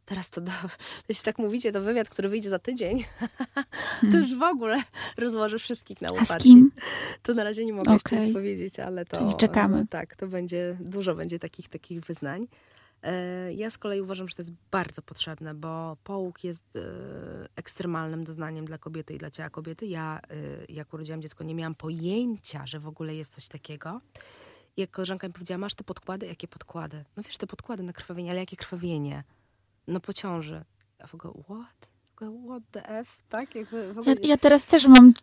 [0.10, 0.52] Teraz to, do,
[1.10, 3.04] jeśli tak mówicie, to wywiad, który wyjdzie za tydzień,
[4.12, 4.84] to już w ogóle
[5.17, 6.34] rozłoży wszystkich na A łopatki.
[6.34, 6.72] z kim?
[7.24, 8.26] To na razie nie mogę jeszcze Okej.
[8.26, 9.17] nic powiedzieć, ale to...
[9.17, 9.88] Czyli czekamy.
[9.88, 12.48] Tak, to będzie, dużo będzie takich, takich wyznań.
[13.04, 16.80] E, Ja z kolei uważam, że to jest bardzo potrzebne, bo połóg jest e,
[17.56, 19.86] ekstremalnym doznaniem dla kobiety i dla ciała kobiety.
[19.86, 20.36] Ja, e,
[20.74, 24.02] jak urodziłam dziecko, nie miałam pojęcia, że w ogóle jest coś takiego.
[24.78, 26.26] I jak koleżanka mi powiedziała, masz te podkłady?
[26.28, 27.06] Jakie podkłady?
[27.17, 29.24] No wiesz, te podkłady na krwawienie, ale jakie krwawienie?
[29.89, 30.63] No po ciąży.
[30.99, 31.89] Ja w ogóle, what?
[32.15, 33.21] W ogóle, what the F?
[33.30, 33.56] Tak?
[33.56, 34.15] Jakby w ogóle...
[34.21, 35.13] Ja, ja teraz też mam,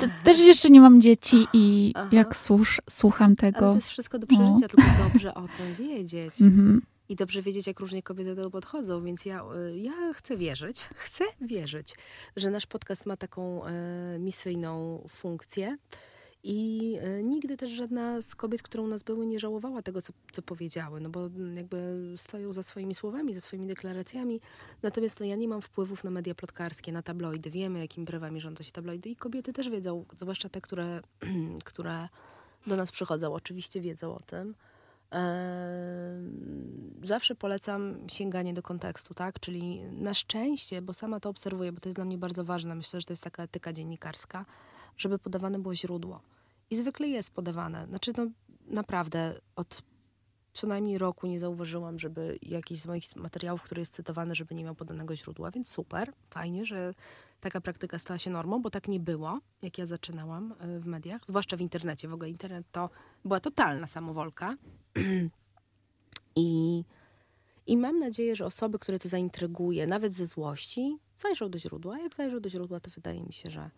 [0.00, 2.08] te, też jeszcze nie mam dzieci i Aha.
[2.12, 3.68] jak słusz, słucham Ale tego.
[3.68, 6.42] to jest wszystko do przeżycia, tylko dobrze o tym wiedzieć.
[6.42, 6.82] Mhm.
[7.08, 10.88] I dobrze wiedzieć, jak różnie kobiety do tego podchodzą, więc ja, y, ja chcę wierzyć,
[10.94, 11.94] chcę wierzyć,
[12.36, 15.76] że nasz podcast ma taką e, misyjną funkcję.
[16.46, 20.12] I e, nigdy też żadna z kobiet, które u nas były, nie żałowała tego, co,
[20.32, 24.40] co powiedziały, no bo mm, jakby stoją za swoimi słowami, za swoimi deklaracjami.
[24.82, 27.50] Natomiast no, ja nie mam wpływów na media plotkarskie, na tabloidy.
[27.50, 31.00] Wiemy, jakimi prawami rządzą się tabloidy i kobiety też wiedzą, zwłaszcza te, które,
[31.64, 32.08] które
[32.66, 34.54] do nas przychodzą, oczywiście wiedzą o tym.
[37.02, 39.40] Zawsze polecam sięganie do kontekstu, tak?
[39.40, 43.00] Czyli na szczęście, bo sama to obserwuję, bo to jest dla mnie bardzo ważne, myślę,
[43.00, 44.44] że to jest taka etyka dziennikarska,
[44.96, 46.20] żeby podawane było źródło.
[46.70, 47.86] I zwykle jest podawane.
[47.86, 48.26] Znaczy, no
[48.66, 49.82] naprawdę od
[50.54, 54.64] co najmniej roku nie zauważyłam, żeby jakiś z moich materiałów, który jest cytowany, żeby nie
[54.64, 56.94] miał podanego źródła, więc super, fajnie, że
[57.40, 61.22] taka praktyka stała się normą, bo tak nie było, jak ja zaczynałam e, w mediach,
[61.26, 62.08] zwłaszcza w internecie.
[62.08, 62.90] W ogóle internet to
[63.24, 64.56] była totalna samowolka.
[66.36, 66.84] I,
[67.66, 71.98] I mam nadzieję, że osoby, które to zaintryguje, nawet ze złości, zajrzą do źródła.
[71.98, 73.70] Jak zajrzą do źródła, to wydaje mi się, że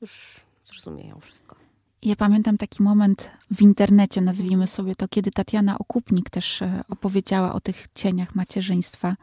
[0.00, 1.56] już zrozumieją wszystko.
[2.02, 7.52] Ja pamiętam taki moment w internecie, nazwijmy sobie to, kiedy Tatiana Okupnik też e, opowiedziała
[7.52, 9.16] o tych cieniach macierzyństwa,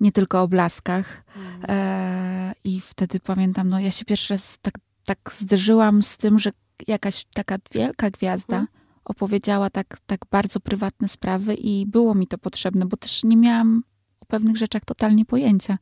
[0.00, 1.22] nie tylko o blaskach.
[1.68, 6.50] E, I wtedy pamiętam, no ja się pierwszy raz tak, tak zderzyłam z tym, że
[6.88, 8.78] jakaś taka wielka gwiazda Mhm.
[9.04, 13.82] opowiedziała tak, tak bardzo prywatne sprawy i było mi to potrzebne, bo też nie miałam
[14.20, 15.78] o pewnych rzeczach totalnie pojęcia.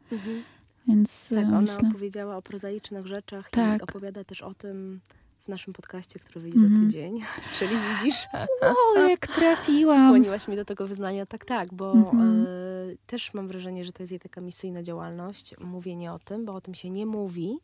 [0.88, 3.81] Więc e, Tak, ona myślę, opowiedziała o prozaicznych rzeczach Tak.
[3.81, 5.01] i opowiada też o tym
[5.44, 6.87] w naszym podcaście, który wyjdzie za Mhm.
[6.87, 7.20] tydzień.
[7.59, 8.27] Czyli widzisz,
[8.97, 10.09] o, jak trafiłam.
[10.09, 11.27] skłoniłaś mnie do tego wyznania.
[11.27, 12.42] Tak, tak, bo Mhm.
[12.42, 12.47] e,
[13.07, 16.61] też mam wrażenie, że to jest jej taka misyjna działalność, mówienie o tym, bo o
[16.61, 17.59] tym się nie mówi.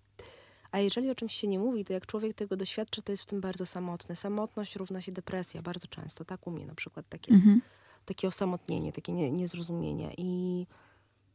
[0.72, 3.26] A jeżeli o czymś się nie mówi, to jak człowiek tego doświadcza, to jest w
[3.26, 4.16] tym bardzo samotny.
[4.16, 6.24] Samotność równa się depresja bardzo często.
[6.24, 7.40] Tak u mnie na przykład tak jest.
[7.40, 7.60] Mhm.
[8.04, 10.14] takie osamotnienie, takie nie, niezrozumienie.
[10.18, 10.66] I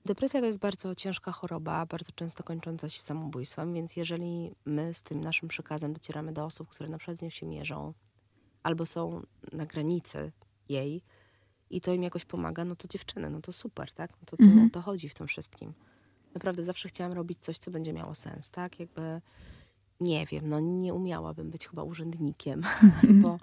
[0.06, 5.02] depresja to jest bardzo ciężka choroba, bardzo często kończąca się samobójstwem, więc jeżeli my z
[5.02, 7.94] tym naszym przekazem docieramy do osób, które na przykład z nią się mierzą,
[8.64, 10.32] albo są na granicy
[10.70, 11.02] jej
[11.70, 14.12] i to im jakoś pomaga, no to dziewczyny, no to super, tak?
[14.12, 14.70] No to, to, Mhm.
[14.70, 15.74] to chodzi w tym wszystkim.
[16.34, 18.80] Naprawdę zawsze chciałam robić coś, co będzie miało sens, tak?
[18.80, 19.22] Jakby,
[20.00, 22.62] nie wiem, no nie umiałabym być chyba urzędnikiem,
[23.22, 23.38] bo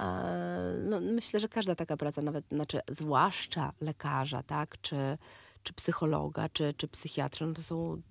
[0.00, 4.80] e, no, myślę, że każda taka praca, nawet, znaczy zwłaszcza lekarza, tak?
[4.80, 5.18] Czy,
[5.62, 8.02] czy psychologa, czy, czy psychiatra, no to są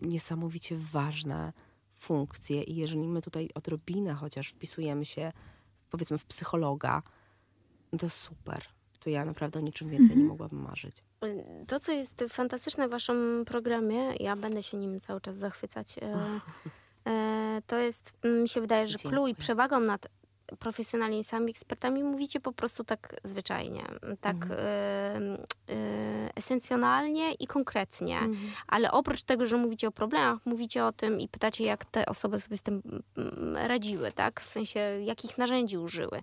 [0.00, 1.52] niesamowicie ważne
[1.94, 5.32] funkcje i jeżeli my tutaj odrobinę chociaż wpisujemy się,
[5.90, 7.02] powiedzmy, w psychologa,
[7.92, 8.62] no to super.
[9.00, 11.04] To ja naprawdę o niczym więcej nie mogłabym marzyć.
[11.66, 16.40] To, co jest fantastyczne w waszym programie, ja będę się nim cały czas zachwycać, e,
[17.10, 20.06] e, to jest, mm, mi się wydaje, że clue i przewagą nad
[20.58, 23.84] profesjonalistami, ekspertami mówicie po prostu tak zwyczajnie,
[24.20, 25.38] tak Mhm.
[25.68, 28.18] e, esencjonalnie i konkretnie.
[28.18, 28.50] Mhm.
[28.66, 32.40] Ale oprócz tego, że mówicie o problemach, mówicie o tym i pytacie, jak te osoby
[32.40, 32.82] sobie z tym
[33.16, 34.40] mm, radziły, tak?
[34.40, 36.20] W sensie, jakich narzędzi użyły.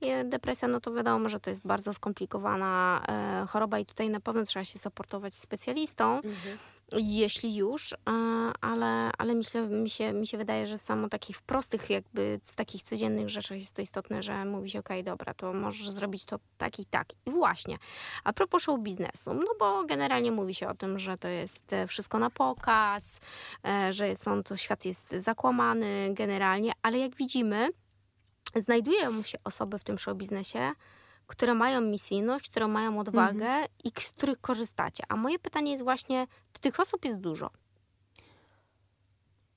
[0.00, 4.20] I depresja, no to wiadomo, że to jest bardzo skomplikowana e, choroba i tutaj na
[4.20, 6.20] pewno trzeba się supportować specjalistą,
[6.92, 7.96] jeśli już, e,
[8.60, 12.82] ale, ale myślę, mi, się, mi się wydaje, że samo takich prostych jakby, z takich
[12.82, 16.78] codziennych rzeczach jest to istotne, że mówi się, okej, dobra, to możesz zrobić to tak
[16.78, 17.08] i tak.
[17.26, 17.76] I właśnie,
[18.24, 21.86] a propos show biznesu, no bo generalnie mówi się o tym, że to jest e,
[21.86, 23.20] wszystko na pokaz,
[23.64, 27.68] e, że są, to świat jest zakłamany generalnie, ale jak widzimy,
[28.54, 30.72] znajdują się osoby w tym show biznesie,
[31.26, 33.46] które mają misyjność, które mają odwagę
[33.84, 35.04] i k- z których korzystacie.
[35.08, 37.50] A moje pytanie jest właśnie, czy tych osób jest dużo?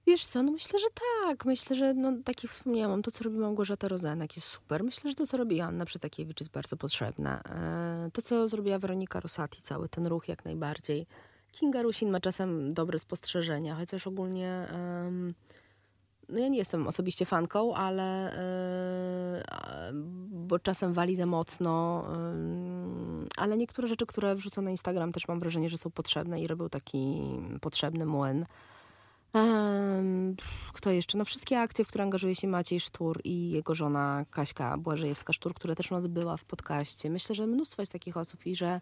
[0.08, 0.86] Wiesz co, no myślę, że
[1.28, 1.46] tak.
[1.46, 4.84] Myślę, że no, tak jak wspomniałam, to co robi Małgorzata Rozenek jest super.
[4.84, 7.42] Myślę, że to co robi Joanna Przytakiewicz jest bardzo potrzebne.
[7.44, 11.08] E, To co zrobiła Weronika Rosati, cały ten ruch jak najbardziej.
[11.52, 14.68] Kinga Rusin ma czasem dobre spostrzeżenia, chociaż ogólnie...
[16.30, 19.92] no ja nie jestem osobiście fanką, ale e,
[20.30, 22.04] bo czasem wali za mocno,
[23.38, 26.70] ale niektóre rzeczy, które wrzucą na Instagram też mam wrażenie, że są potrzebne i robią
[26.70, 27.22] taki
[27.62, 28.46] potrzebny młyn.
[30.74, 31.18] Kto jeszcze?
[31.18, 35.76] No wszystkie akcje, w które angażuje się Maciej Sztur i jego żona Kaśka Błażejewska-Sztur, która
[35.76, 37.10] też u nas była w podcaście.
[37.10, 38.82] Myślę, że mnóstwo jest takich osób i że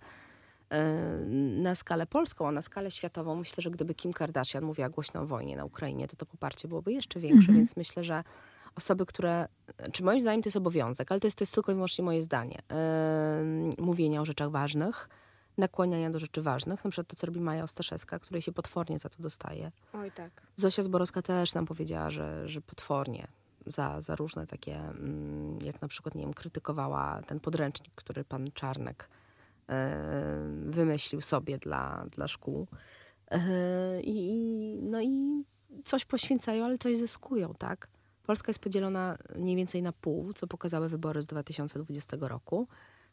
[1.57, 5.25] na skalę polską, a na skalę światową myślę, że gdyby Kim Kardashian mówiła głośno o
[5.25, 7.57] wojnie na Ukrainie, to to poparcie byłoby jeszcze większe, Mhm.
[7.57, 8.23] więc myślę, że
[8.75, 9.47] osoby, które,
[9.91, 12.23] czy moim zdaniem to jest obowiązek, ale to jest, to jest tylko i wyłącznie moje
[12.23, 15.09] zdanie, em, mówienia o rzeczach ważnych,
[15.57, 19.09] nakłaniania do rzeczy ważnych, na przykład to, co robi Maja Ostaszewska, której się potwornie za
[19.09, 19.71] to dostaje.
[19.93, 20.31] Oj tak.
[20.55, 23.27] Zosia Zborowska też nam powiedziała, że, że potwornie
[23.65, 28.51] za, za różne takie, mm, jak na przykład, nie wiem, krytykowała ten podręcznik, który pan
[28.53, 29.26] Czarnek e,
[30.65, 32.67] wymyślił sobie dla, dla szkół.
[33.31, 35.43] E, I, i- no i
[35.85, 37.87] coś poświęcają, ale coś zyskują, tak?
[38.25, 42.67] Polska jest podzielona mniej więcej na pół, co pokazały wybory z 2020 roku.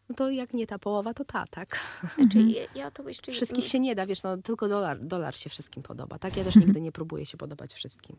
[0.08, 1.78] No to jak nie ta połowa, to ta, tak?
[2.18, 3.32] Znaczy, ja, ja to jeszcze...
[3.32, 6.36] Wszystkich się nie da, wiesz, no tylko dolar, dolar się wszystkim podoba, tak?
[6.36, 8.16] Ja też nigdy nie próbuję się podobać wszystkim.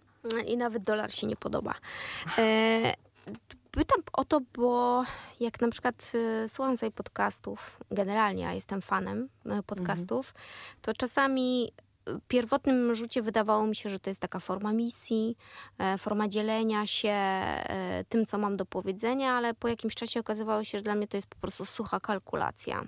[0.47, 1.73] I nawet dolar się nie podoba.
[2.37, 2.93] E,
[3.75, 5.03] Pytam o to, bo
[5.39, 10.33] jak na przykład y, słucham sobie podcastów, generalnie ja jestem fanem y, podcastów,
[10.81, 11.71] to czasami
[12.27, 15.37] pierwotnym rzucie wydawało mi się, że to jest taka forma misji,
[15.79, 20.63] e, forma dzielenia się e, tym, co mam do powiedzenia, ale po jakimś czasie okazywało
[20.63, 22.83] się, że dla mnie to jest po prostu sucha kalkulacja.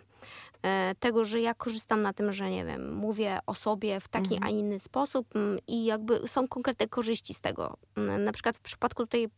[0.63, 4.35] E, Tego, że ja korzystam na tym, że nie wiem, mówię o sobie w taki,
[4.43, 7.77] a inny sposób mm, i jakby są konkretne korzyści z tego.
[7.97, 9.29] Mm, Na przykład w przypadku tej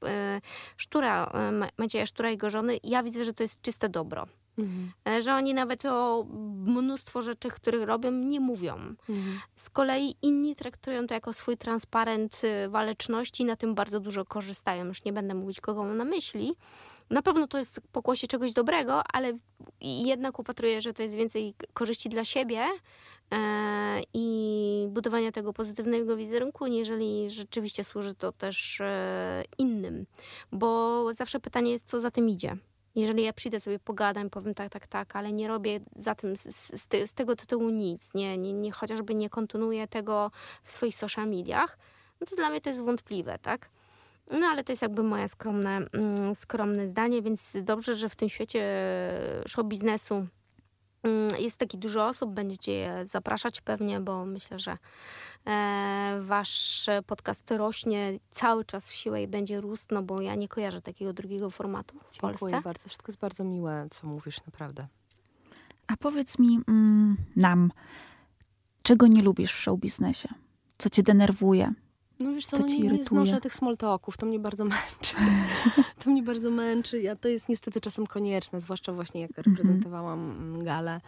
[0.78, 4.26] Sztura, Ma- Macieja Sztura i jego żony, ja widzę, że to jest czyste dobro.
[4.60, 4.91] Mhm.
[5.08, 6.26] E, Że oni nawet o
[6.65, 8.74] mnóstwo rzeczy, których robią, nie mówią.
[9.10, 9.39] Mhm.
[9.56, 14.26] Z kolei inni traktują to jako swój transparent y, waleczności i na tym bardzo dużo
[14.26, 14.86] korzystają.
[14.86, 16.56] Już nie będę mówić, kogo mam na myśli.
[17.10, 19.34] Na pewno to jest pokłosie czegoś dobrego, ale
[19.82, 22.65] jednak upatruję, że to jest więcej korzyści dla siebie
[23.32, 30.06] e, i budowania tego pozytywnego wizerunku, niżeli rzeczywiście służy to też e, innym.
[30.52, 32.58] Bo zawsze pytanie jest, co za tym idzie.
[32.95, 36.56] Jeżeli ja przyjdę sobie, pogadam, powiem tak, tak, tak, ale nie robię za tym z,
[36.56, 40.32] z, z te- z tego tytułu nic, nie, nie, nie, chociażby nie kontynuuję tego
[40.63, 41.78] w swoich social mediach,
[42.21, 43.69] no to dla mnie to jest wątpliwe, tak?
[44.32, 48.30] No ale to jest jakby moje skromne, mm, skromne zdanie, więc dobrze, że w tym
[48.30, 48.63] świecie
[49.47, 50.28] show biznesu
[51.40, 54.78] jest taki dużo osób, będziecie je zapraszać pewnie, bo myślę, że
[55.48, 60.48] e, wasz podcast rośnie cały czas w siłę i będzie rósł, no bo ja nie
[60.48, 62.62] kojarzę takiego drugiego formatu w Dziękuję Polsce.
[62.62, 62.90] bardzo.
[62.90, 64.88] Wszystko jest bardzo miłe, co mówisz, naprawdę.
[65.88, 67.72] A powiedz mi, mm, nam,
[68.84, 70.30] czego nie lubisz w show biznesie?
[70.78, 71.74] Co cię denerwuje?
[72.19, 75.15] No wiesz co, Co no nie, nie znoszę tych small talków, to mnie bardzo męczy.
[76.03, 77.01] to mnie bardzo męczy.
[77.01, 79.55] Ja, to jest niestety czasem konieczne, zwłaszcza właśnie jak Mhm.
[79.55, 81.01] reprezentowałam galę,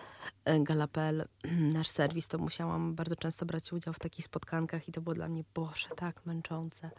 [0.45, 1.26] e, Gala.pl,
[1.74, 5.28] nasz serwis, to musiałam bardzo często brać udział w takich spotkankach i to było dla
[5.28, 6.89] mnie, Boże, tak męczące.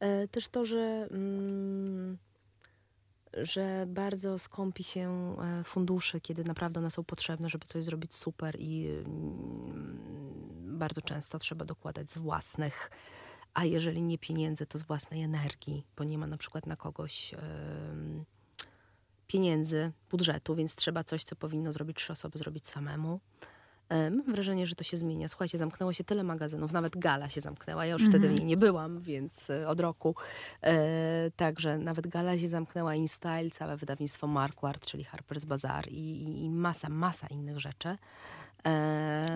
[0.00, 2.18] E, Też to, że, mm,
[3.32, 8.56] że bardzo skąpi się e, funduszy, kiedy naprawdę one są potrzebne, żeby coś zrobić super
[8.58, 12.90] i mm, bardzo często trzeba dokładać z własnych,
[13.54, 17.34] a jeżeli nie pieniędzy, to z własnej energii, bo nie ma na przykład na kogoś
[19.26, 23.20] pieniędzy, budżetu, więc trzeba coś, co powinno zrobić trzy osoby, zrobić samemu.
[23.88, 25.28] E, Mam wrażenie, że to się zmienia.
[25.28, 27.86] Słuchajcie, zamknęło się tyle magazynów, nawet Gala się zamknęła.
[27.86, 30.14] Ja już wtedy w niej nie byłam, więc e, od roku.
[30.62, 36.44] E, także nawet Gala się zamknęła, InStyle, całe wydawnictwo Marquardt, czyli Harper's Bazaar i, i,
[36.44, 37.98] i masa, masa innych rzeczy.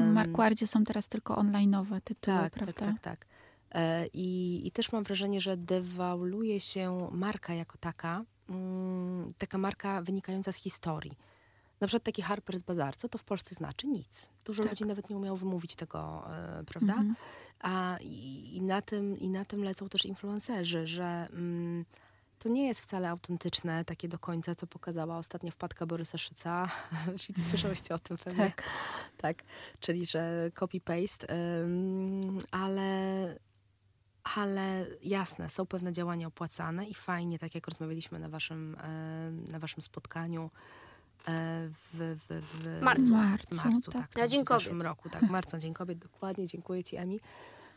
[0.01, 2.73] W Markwardzie są teraz tylko online'owe tytuły, tak, prawda?
[2.73, 3.27] tak, tak, tak.
[3.75, 10.03] E, I, I też mam wrażenie, że dewaluuje się marka jako taka, mm, taka marka
[10.03, 11.13] wynikająca z historii.
[11.81, 13.87] Na przykład taki Harper's Bazaar, co to w Polsce znaczy?
[13.87, 14.31] Nic.
[14.45, 14.73] Dużo Tak.
[14.73, 16.93] ludzi nawet nie umiało wymówić tego, e, prawda?
[16.93, 17.15] Mhm.
[17.61, 21.85] A i, i, na tym, i na tym lecą też influencerzy, że mm,
[22.39, 26.69] to nie jest wcale autentyczne takie do końca, co pokazała ostatnia wpadka Borysa Szyca.
[27.51, 28.45] Słyszałyście o tym pewnie.
[28.45, 28.63] Tak.
[29.17, 29.43] tak.
[29.81, 31.27] Czyli, że copy-paste,
[32.51, 33.39] ale,
[34.35, 39.59] ale jasne, są pewne działania opłacane i fajnie, tak jak rozmawialiśmy na waszym, e, na
[39.59, 40.51] waszym spotkaniu
[41.29, 43.13] e, w, w, w Marcu.
[43.15, 44.09] Marcu, marcu tak.
[44.09, 44.23] tak.
[44.23, 44.87] Na Dzień w zeszłym Kobiet.
[44.87, 45.23] roku, tak.
[45.23, 46.47] Marcu, na Dzień Kobiet, dokładnie.
[46.47, 47.21] Dziękuję ci, Emi.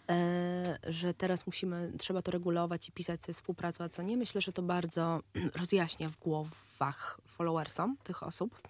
[0.10, 4.18] E, że teraz musimy, trzeba to regulować i pisać sobie współpracę, a co nie.
[4.18, 5.20] Myślę, że to bardzo
[5.60, 8.62] rozjaśnia w głowach followersom tych osób.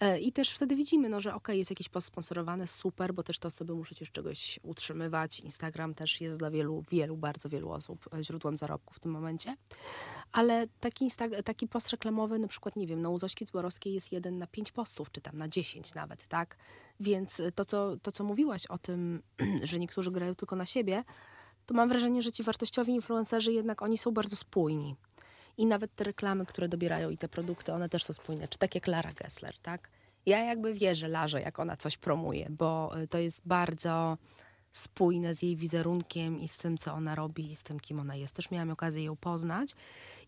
[0.00, 3.38] E, I też wtedy widzimy, no, że okej, jest jakiś post sponsorowany, super, bo też
[3.38, 5.40] te osoby muszą się czegoś utrzymywać.
[5.40, 9.56] Instagram też jest dla wielu, wielu, bardzo wielu osób e, źródłem zarobku w tym momencie.
[10.32, 13.46] Ale taki, insta- taki post reklamowy, na przykład, nie wiem, no u Zośki
[13.84, 16.56] jest jeden na pięć postów, czy tam na dziesięć nawet, tak?
[17.00, 19.22] Więc y, to co, to, co mówiłaś o tym,
[19.62, 21.04] że niektórzy grają tylko na siebie,
[21.66, 24.96] to mam wrażenie, że ci wartościowi influencerzy jednak oni są bardzo spójni.
[25.60, 28.48] I nawet te reklamy, które dobierają i te produkty, one też są spójne.
[28.48, 29.90] Czy tak jak Lara Gessler, tak?
[30.26, 34.18] Ja jakby wierzę Larze, jak ona coś promuje, bo y, to jest bardzo
[34.72, 38.16] spójne z jej wizerunkiem i z tym, co ona robi i z tym, kim ona
[38.16, 38.34] jest.
[38.34, 39.74] Też miałam okazję ją poznać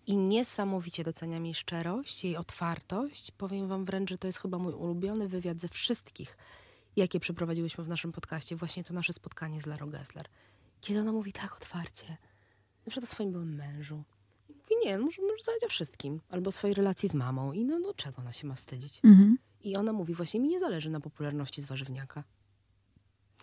[0.07, 3.31] i niesamowicie doceniam jej szczerość, jej otwartość.
[3.31, 6.37] Powiem wam wręcz, że to jest chyba mój ulubiony wywiad ze wszystkich,
[6.97, 8.57] jakie przeprowadziłyśmy w naszym podcaście.
[8.57, 10.27] Właśnie to nasze spotkanie z Larą Gessler.
[10.81, 12.09] Kiedy ona mówi tak otwarcie,
[12.87, 14.05] na przykład o swoim byłym mężu.
[14.75, 16.21] Mówi, nie, może, może o wszystkim.
[16.29, 17.53] Albo swojej relacji z mamą.
[17.53, 19.01] I no, no czego ona się ma wstydzić?
[19.05, 19.39] Mhm.
[19.65, 22.25] I ona mówi, właśnie mi nie zależy na popularności z warzywniaka.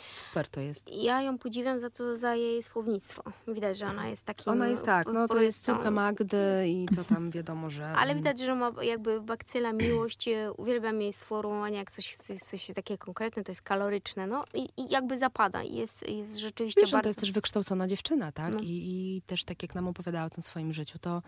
[0.07, 0.89] Super to jest.
[0.93, 3.23] Ja ją podziwiam za to, za jej słownictwo.
[3.47, 4.53] Widać, że ona jest takim...
[4.53, 7.87] Ona jest tak, no to jest córka Magdy i to tam wiadomo, że...
[7.87, 10.27] Ale widać, że ma jakby bakcyla miłość.
[10.27, 14.27] e, Uwielbiam jej sformułowanie, jak coś, coś, coś takie konkretne, to jest kaloryczne.
[14.27, 15.63] No i, i jakby zapada.
[15.63, 17.03] I Jest, jest rzeczywiście Wiesz, że bardzo...
[17.03, 18.53] to jest też wykształcona dziewczyna, tak?
[18.53, 18.59] No.
[18.59, 21.21] I, I też tak jak nam opowiadała o tym swoim życiu, to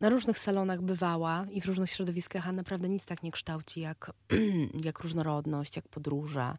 [0.00, 4.12] na różnych salonach bywała i w różnych środowiskach, a naprawdę nic tak nie kształci jak,
[4.84, 6.56] jak różnorodność, jak podróże.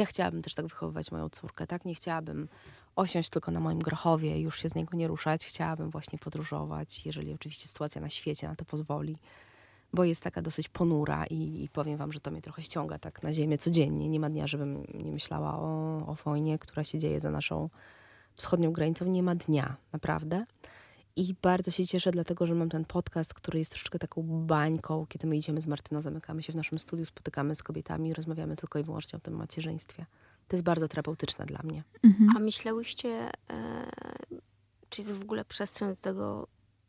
[0.00, 1.84] Ja chciałabym też tak wychowywać moją córkę, tak?
[1.84, 2.48] Nie chciałabym
[2.96, 5.46] osiąść tylko na moim grochowie już się z niego nie ruszać.
[5.46, 9.16] Chciałabym właśnie podróżować, jeżeli oczywiście sytuacja na świecie na to pozwoli,
[9.92, 13.22] bo jest taka dosyć ponura i, i powiem wam, że to mnie trochę ściąga tak
[13.22, 14.08] na ziemię codziennie.
[14.08, 17.70] Nie ma dnia, żebym nie myślała o, o wojnie, która się dzieje za naszą
[18.36, 19.04] wschodnią granicą.
[19.04, 20.46] Nie ma dnia, naprawdę.
[21.16, 25.26] I bardzo się cieszę, dlatego że mam ten podcast, który jest troszeczkę taką bańką, kiedy
[25.26, 28.78] my idziemy z Martyną, zamykamy się w naszym studiu, spotykamy z kobietami i rozmawiamy tylko
[28.78, 30.06] i wyłącznie o tym macierzyństwie.
[30.48, 31.84] To jest bardzo terapeutyczne dla mnie.
[32.02, 32.30] Mhm.
[32.36, 33.90] A myślałyście, e,
[34.88, 36.48] czy jest w ogóle przestrzeń do tego,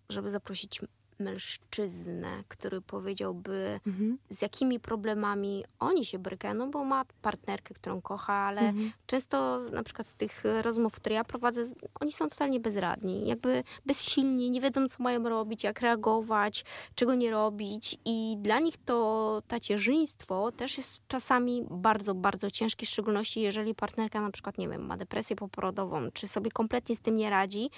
[0.09, 0.81] żeby zaprosić
[1.21, 3.79] mężczyznę, który powiedziałby,
[4.29, 8.91] z jakimi problemami oni się borykają, no bo ma partnerkę, którą kocha, ale Mhm.
[9.05, 11.61] często na przykład z tych rozmów, które ja prowadzę,
[12.01, 16.65] oni są totalnie bezradni, jakby bezsilni, nie wiedzą, co mają robić, jak reagować,
[16.95, 22.89] czego nie robić i dla nich to tacierzyństwo też jest czasami bardzo, bardzo ciężkie, w
[22.89, 27.15] szczególności jeżeli partnerka na przykład, nie wiem, ma depresję poporodową, czy sobie kompletnie z tym
[27.15, 27.69] nie radzi.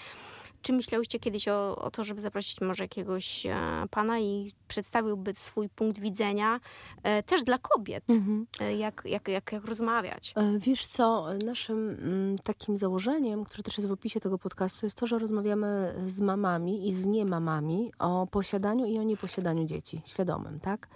[0.64, 3.56] Czy myślałyście kiedyś o, o to, żeby zaprosić może jakiegoś e,
[3.92, 6.60] pana i przedstawiłby swój punkt widzenia
[7.04, 8.48] e, też dla kobiet, Mhm.
[8.60, 10.34] e, jak, jak, jak, jak rozmawiać?
[10.36, 14.98] E, Wiesz co, naszym mm, takim założeniem, które też jest w opisie tego podcastu, jest
[14.98, 20.60] to, że rozmawiamy z mamami i z niemamami o posiadaniu i o nieposiadaniu dzieci, świadomym,
[20.60, 20.88] tak?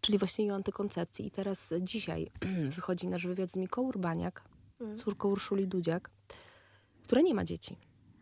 [0.00, 1.26] Czyli właśnie i o antykoncepcji.
[1.26, 2.30] I teraz dzisiaj
[2.76, 4.42] wychodzi nasz wywiad z Miką Urbaniak,
[4.80, 4.96] Mm.
[4.96, 6.10] córką Urszuli Dudziak,
[7.04, 7.76] która nie ma dzieci.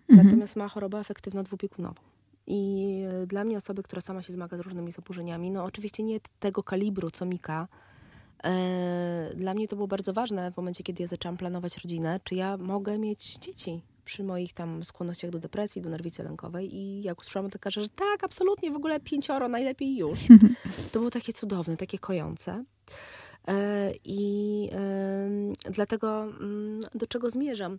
[0.09, 0.27] Mhm.
[0.27, 2.01] Natomiast ma chorobę afektywno-dwubiegunową.
[2.47, 6.21] I e, dla mnie osoby, która sama się zmaga z różnymi zaburzeniami, no oczywiście nie
[6.41, 7.69] tego kalibru co Mika,
[8.45, 12.35] e, dla mnie to było bardzo ważne w momencie, kiedy ja zaczęłam planować rodzinę, czy
[12.35, 17.21] ja mogę mieć dzieci przy moich tam skłonnościach do depresji, do nerwicy lękowej i jak
[17.21, 20.19] usłyszałam od lekarza, że tak, absolutnie, w ogóle pięcioro, najlepiej już.
[20.93, 22.65] To było takie cudowne, takie kojące.
[23.49, 24.71] E, I
[25.71, 27.79] dlatego mm, do czego zmierzam?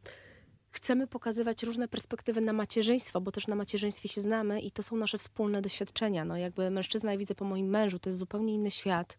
[0.76, 4.96] Chcemy pokazywać różne perspektywy na macierzyństwo, bo też na macierzyństwie się znamy i to są
[4.96, 6.26] nasze wspólne doświadczenia.
[6.26, 9.18] No jakby mężczyzna, ja widzę po moim mężu, to jest zupełnie inny świat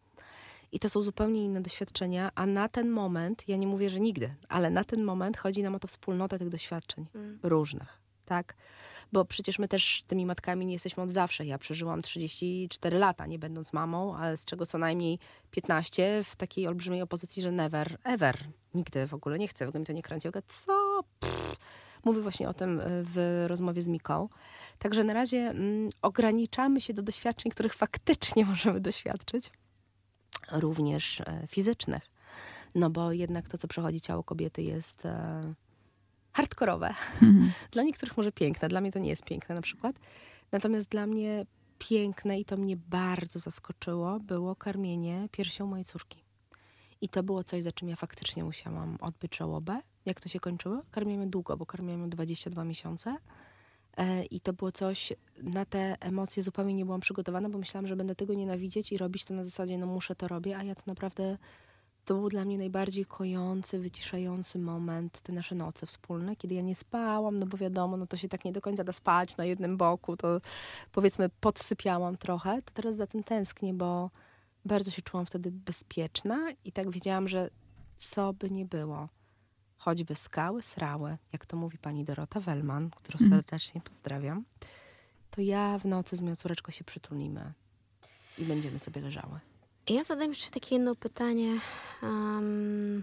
[0.72, 4.34] i to są zupełnie inne doświadczenia, a na ten moment, ja nie mówię, że nigdy,
[4.48, 7.38] ale na ten moment chodzi nam o to wspólnotę tych doświadczeń Mm.
[7.42, 8.54] różnych, tak?
[9.12, 11.46] Bo przecież my też tymi matkami nie jesteśmy od zawsze.
[11.46, 15.18] Ja przeżyłam 34 lata, nie będąc mamą, ale z czego co najmniej
[15.50, 18.36] 15 w takiej olbrzymiej opozycji, że never, ever,
[18.74, 20.28] nigdy w ogóle nie chcę, w ogóle mi to nie kręci.
[20.28, 21.00] Mówię, co?
[21.20, 21.56] Pff.
[22.06, 24.28] Mówię właśnie o tym y, w rozmowie z Miką.
[24.78, 29.50] Także na razie mm, ograniczamy się do doświadczeń, których faktycznie możemy doświadczyć,
[30.52, 32.10] również e, fizycznych.
[32.74, 35.54] No bo jednak to, co przechodzi ciało kobiety jest e,
[36.36, 36.94] hardkorowe.
[37.22, 37.52] Mhm.
[37.72, 39.96] Dla niektórych może piękne, dla mnie to nie jest piękne na przykład.
[40.52, 41.46] Natomiast dla mnie
[41.78, 46.22] piękne i to mnie bardzo zaskoczyło, było karmienie piersią mojej córki.
[47.00, 49.80] I to było coś, za czym ja faktycznie musiałam odbyć żałobę.
[50.06, 50.82] Jak to się kończyło?
[50.90, 53.16] Karmiamy długo, bo karmiamy ją 22 miesiące.
[53.96, 55.12] E, I to było coś,
[55.42, 59.24] na te emocje zupełnie nie byłam przygotowana, bo myślałam, że będę tego nienawidzieć i robić
[59.24, 61.38] to na zasadzie, no muszę to robię, a ja to naprawdę,
[62.06, 66.74] to był dla mnie najbardziej kojący, wyciszający moment, te nasze noce wspólne, kiedy ja nie
[66.74, 69.76] spałam, no bo wiadomo, no to się tak nie do końca da spać na jednym
[69.76, 70.40] boku, to
[70.92, 74.10] powiedzmy podsypiałam trochę, to teraz za tym tęsknię, bo
[74.64, 77.50] bardzo się czułam wtedy bezpieczna i tak wiedziałam, że
[77.96, 79.08] co by nie było,
[79.78, 83.30] choćby skały srały, jak to mówi pani Dorota Wellman, którą Mhm.
[83.42, 84.44] serdecznie pozdrawiam,
[85.30, 87.52] to ja w nocy z moją córeczką się przytulimy
[88.38, 89.40] i będziemy sobie leżały.
[89.88, 91.60] Ja zadam jeszcze takie jedno pytanie,
[92.02, 93.02] em,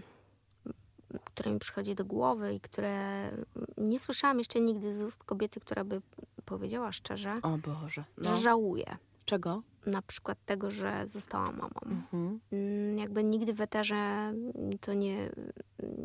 [1.24, 3.30] które mi przychodzi do głowy i które
[3.76, 6.02] nie słyszałam jeszcze nigdy z ust kobiety, która by
[6.44, 8.36] powiedziała szczerze, O Boże, że no.
[8.36, 9.62] żałuje Czego?
[9.86, 11.80] na przykład tego, że została mamą.
[11.86, 12.40] Mhm.
[12.52, 14.32] Mm, Jakby nigdy w eterze
[14.80, 15.30] to nie,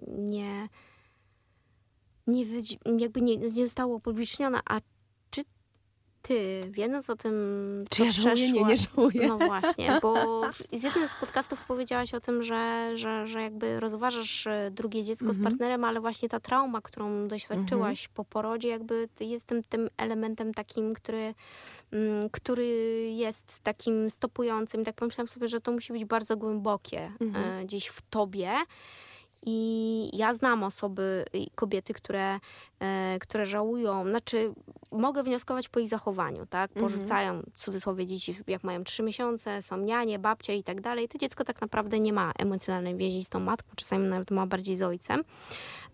[0.08, 0.68] nie,
[2.28, 2.46] nie
[2.98, 4.80] jakby nie, nie zostało upublicznione, a
[6.22, 7.34] ty, wiedząc o tym,
[7.90, 8.52] Czy ja żałuję?
[8.52, 9.28] Nie, nie przeszłaś- żałuję.
[9.28, 13.80] no właśnie, bo w, z jednym z podcastów powiedziałaś o tym, że, że, że jakby
[13.80, 15.44] rozważasz e, drugie dziecko z Mhm.
[15.44, 20.94] partnerem, ale właśnie ta trauma, którą doświadczyłaś po porodzie, jakby jest tym, tym elementem takim,
[20.94, 21.34] który,
[21.92, 22.66] mm, który
[23.12, 24.86] jest takim stopującym.
[24.86, 27.60] Tak pomyślałam sobie, że to musi być bardzo głębokie Mhm.
[27.60, 28.52] e, gdzieś w tobie.
[29.46, 31.26] I ja znam osoby,
[31.56, 32.40] kobiety, które
[32.80, 34.54] e, które żałują, znaczy
[34.92, 36.72] mogę wnioskować po ich zachowaniu, tak?
[36.72, 36.86] Mhm.
[36.86, 41.08] Porzucają w cudzysłowie dzieci, jak mają trzy miesiące, są nianie, babcie i tak dalej.
[41.08, 44.78] To dziecko tak naprawdę nie ma emocjonalnej więzi z tą matką, czasami nawet ma bardziej
[44.78, 45.24] z ojcem.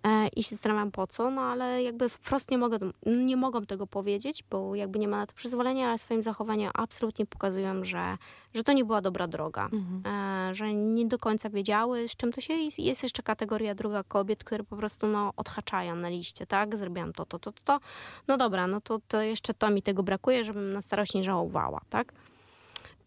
[0.05, 3.87] E, I się zastanawiam po co, no ale jakby wprost nie mogą, nie mogą tego
[3.87, 8.17] powiedzieć, bo jakby nie ma na to przyzwolenia, ale swoim zachowaniem absolutnie pokazują, że,
[8.53, 9.69] że to nie była dobra droga.
[9.73, 10.03] Mhm.
[10.49, 12.79] E, że nie do końca wiedziały, z czym to się jest.
[12.79, 16.77] Jest jeszcze kategoria druga kobiet, które po prostu no, odhaczają na liście, tak?
[16.77, 17.79] Zrobiłam to, to, to, to, to.
[18.27, 21.81] No dobra, no to, to jeszcze to mi tego brakuje, żebym na starość nie żałowała,
[21.89, 22.13] tak?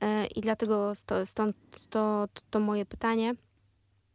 [0.01, 0.93] E, I dlatego
[1.25, 3.35] stąd to, to, to moje pytanie.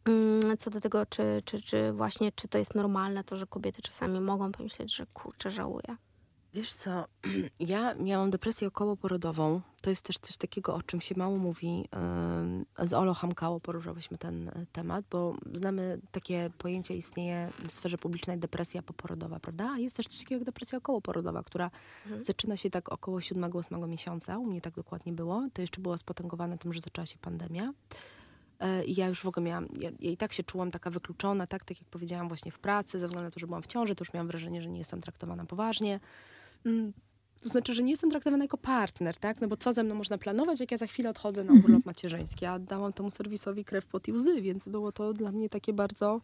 [0.06, 3.82] Mm, Co do tego, czy, czy, czy właśnie, czy to jest normalne, to, że kobiety
[3.82, 5.97] czasami mogą pomyśleć, że kurczę, żałuję.
[6.54, 7.06] Wiesz co,
[7.60, 9.62] ja miałam depresję okołoporodową.
[9.82, 11.89] To jest też coś takiego, o czym się mało mówi.
[12.84, 18.38] Z Olo Hamkało poruszałyśmy ten e, temat, bo znamy takie pojęcie, istnieje w sferze publicznej
[18.38, 19.72] depresja poporodowa, prawda?
[19.76, 21.72] A jest też coś takiego jak depresja okołoporodowa, która
[22.06, 22.26] Mhm.
[22.26, 24.38] zaczyna się tak około 7-8 miesiąca.
[24.38, 25.47] U mnie tak dokładnie było.
[25.54, 27.74] To jeszcze było spotęgowane tym, że zaczęła się pandemia.
[28.64, 31.47] E, I ja już w ogóle miałam, ja, ja i tak się czułam taka wykluczona,
[31.47, 33.95] tak, tak jak powiedziałam właśnie w pracy, ze względu na to, że byłam w ciąży,
[33.95, 35.99] to już miałam wrażenie, że nie jestem traktowana poważnie.
[36.66, 36.93] Mm,
[37.41, 39.41] To znaczy, że nie jestem traktowana jako partner, tak?
[39.41, 42.45] No bo co ze mną można planować, jak ja za chwilę odchodzę na urlop macierzyński.
[42.45, 46.22] Ja dałam temu serwisowi krew, pot i łzy, więc było to dla mnie takie bardzo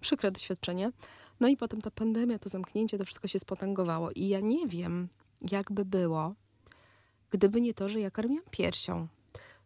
[0.00, 0.92] przykre doświadczenie.
[1.40, 4.10] No i potem ta pandemia, to zamknięcie, to wszystko się spotęgowało.
[4.10, 5.08] I ja nie wiem,
[5.50, 6.34] jakby było,
[7.30, 9.08] gdyby nie to, że ja karmiłam piersią.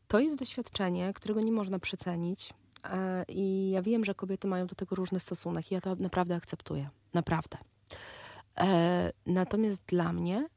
[0.09, 2.55] To jest doświadczenie, którego nie można przecenić.
[2.85, 5.71] E, I ja wiem, że kobiety mają do tego różny stosunek.
[5.71, 6.89] i Ja to naprawdę akceptuję.
[7.15, 7.59] Naprawdę.
[8.61, 10.49] E, natomiast dla mnie,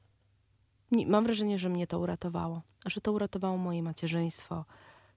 [0.91, 2.61] nie, mam wrażenie, że mnie to uratowało.
[2.85, 4.65] Że to uratowało moje macierzyństwo.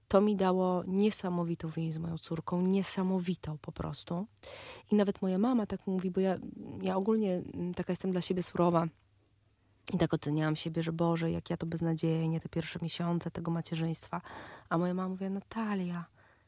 [0.07, 2.61] To mi dało niesamowitą więź z moją córką.
[2.61, 4.25] Niesamowitą po prostu.
[4.91, 6.37] I nawet moja mama tak mówi, bo ja,
[6.81, 8.87] ja ogólnie mm, taka jestem dla siebie surowa.
[9.93, 14.21] I tak oceniałam siebie, że Boże, jak ja to beznadziejnie, te pierwsze miesiące tego macierzyństwa.
[14.69, 16.05] A moja mama mówi, Natalia,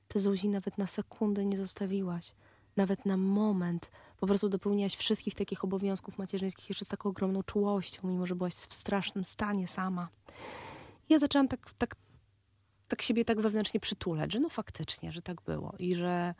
[0.07, 2.33] ty Zuzi nawet na sekundę nie zostawiłaś.
[2.77, 3.91] Nawet na moment.
[4.17, 8.53] Po prostu dopełniałaś wszystkich takich obowiązków macierzyńskich jeszcze z taką ogromną czułością, mimo że byłaś
[8.53, 10.09] w strasznym stanie sama.
[11.09, 11.95] I ja zaczęłam tak, tak,
[12.87, 15.73] tak siebie tak wewnętrznie przytulać, że no faktycznie, że tak było.
[15.79, 16.33] I że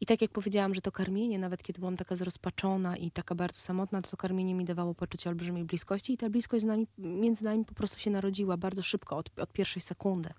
[0.00, 3.60] i tak jak powiedziałam, że to karmienie, nawet kiedy byłam taka zrozpaczona i taka bardzo
[3.60, 7.44] samotna, to to karmienie mi dawało poczucie olbrzymiej bliskości i ta bliskość z nami, między
[7.44, 10.30] nami po prostu się narodziła bardzo szybko, od, od pierwszej sekundy.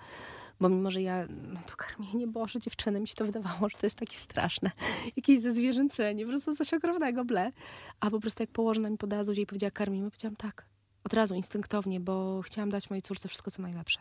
[0.60, 3.86] Bo mimo, że ja, no to karmienie, Boże, dziewczyny, mi się to wydawało, że to
[3.86, 4.72] jest takie straszne.
[5.18, 7.52] Jakieś zezwierzęcenie, po prostu coś ogromnego, ble.
[8.00, 10.66] A po prostu jak położona mi podała Zuzie i powiedziała karmimy, powiedziałam tak.
[11.04, 14.00] Od razu, instynktownie, bo chciałam dać mojej córce wszystko, co najlepsze.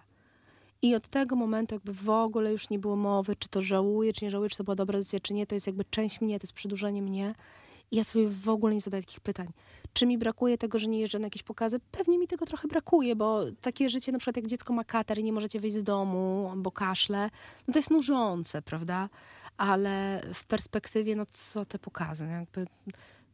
[0.82, 4.24] I od tego momentu jakby w ogóle już nie było mowy, czy to żałuję, czy
[4.24, 5.46] nie żałuję, czy to była dobra decyzja, czy nie.
[5.46, 7.34] To jest jakby część mnie, to jest przedłużenie mnie.
[7.90, 9.48] I ja sobie w ogóle nie zadaję takich pytań.
[9.92, 11.80] Czy mi brakuje tego, że nie jeżdżę na jakieś pokazy?
[11.90, 15.24] Pewnie mi tego trochę brakuje, bo takie życie, na przykład jak dziecko ma katar i
[15.24, 17.30] nie możecie wyjść z domu, bo kaszle,
[17.68, 19.08] no to jest nużące, prawda?
[19.56, 22.26] Ale w perspektywie, no co te pokazy?
[22.26, 22.66] No jakby,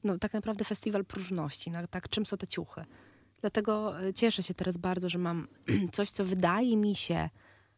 [0.04, 2.84] no tak naprawdę festiwal próżności, no tak czym są te ciuchy?
[3.44, 5.48] Dlatego e, cieszę się teraz bardzo, że mam
[5.92, 7.30] coś, co wydaje mi się,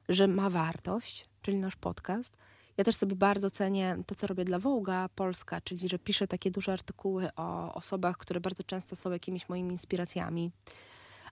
[0.08, 2.36] że ma wartość, czyli nasz podcast.
[2.76, 6.50] Ja też sobie bardzo cenię to, co robię dla Wołga Polska, czyli że piszę takie
[6.50, 10.50] duże artykuły o osobach, które bardzo często są jakimiś moimi inspiracjami,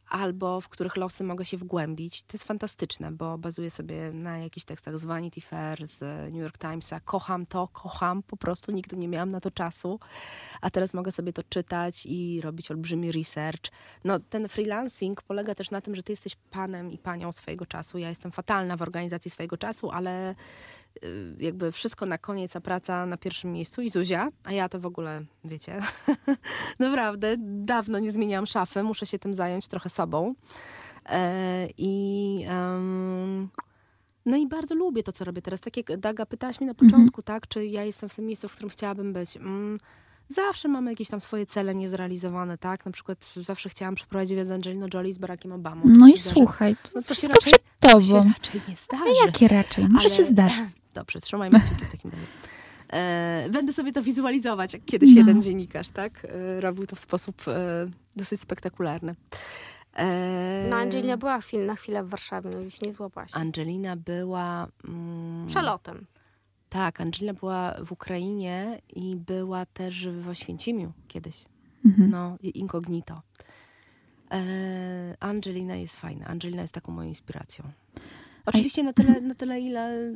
[0.08, 2.22] albo w których losy mogę się wgłębić.
[2.22, 6.00] To jest fantastyczne, bo bazuję sobie na jakichś tekstach z Vanity Fair, z
[6.32, 7.00] New York Timesa.
[7.00, 10.00] Kocham to, kocham, po prostu nigdy nie miałam na to czasu,
[10.60, 13.70] a teraz mogę sobie to czytać i robić olbrzymi research.
[14.04, 17.98] No, ten freelancing polega też na tym, że ty jesteś panem i panią swojego czasu.
[17.98, 20.34] Ja jestem fatalna w organizacji swojego czasu, ale
[21.38, 24.86] jakby wszystko na koniec, a praca na pierwszym miejscu i Zuzia, a ja to w
[24.86, 25.80] ogóle, wiecie,
[26.78, 30.34] naprawdę dawno nie zmieniałam szafy, muszę się tym zająć trochę sobą.
[31.08, 33.48] E, I em,
[34.26, 35.60] no i bardzo lubię to, co robię teraz.
[35.60, 38.52] Tak jak Daga pytałaś mnie na początku, tak, czy ja jestem w tym miejscu, w
[38.52, 39.36] którym chciałabym być.
[39.36, 39.78] Mm,
[40.28, 42.86] Zawsze mamy jakieś tam swoje cele niezrealizowane, tak?
[42.86, 45.82] Na przykład zawsze chciałam przeprowadzić wywiad z Angelino Jolie z Barackiem Obamą.
[45.86, 48.24] No To i zdarzy- słuchaj, No to się wszystko raczej- przed To się tobą.
[48.28, 49.04] raczej nie zdarzy.
[49.22, 49.88] A jakie raczej?
[49.88, 50.62] Może Ale- się zdarzy.
[50.94, 52.26] Dobrze, trzymajmy kciuki w takim razie.
[52.92, 55.16] E, będę sobie to wizualizować, jak kiedyś No.
[55.18, 56.24] jeden dziennikarz, tak?
[56.24, 57.86] E, robił to w sposób e,
[58.16, 59.14] dosyć spektakularny.
[59.96, 63.30] E, No Angelina była chwil, na chwilę w Warszawie, no się nie złapałaś.
[63.34, 64.66] Angelina była...
[64.88, 66.06] Mm, Przelotem.
[66.68, 71.44] Tak, Angelina była w Ukrainie i była też w Oświęcimiu kiedyś.
[71.84, 72.10] Mhm.
[72.10, 73.22] No, incognito.
[74.30, 76.26] E, Angelina jest fajna.
[76.26, 77.64] Angelina jest taką moją inspiracją.
[78.46, 80.12] Oczywiście na tyle, na tyle, ile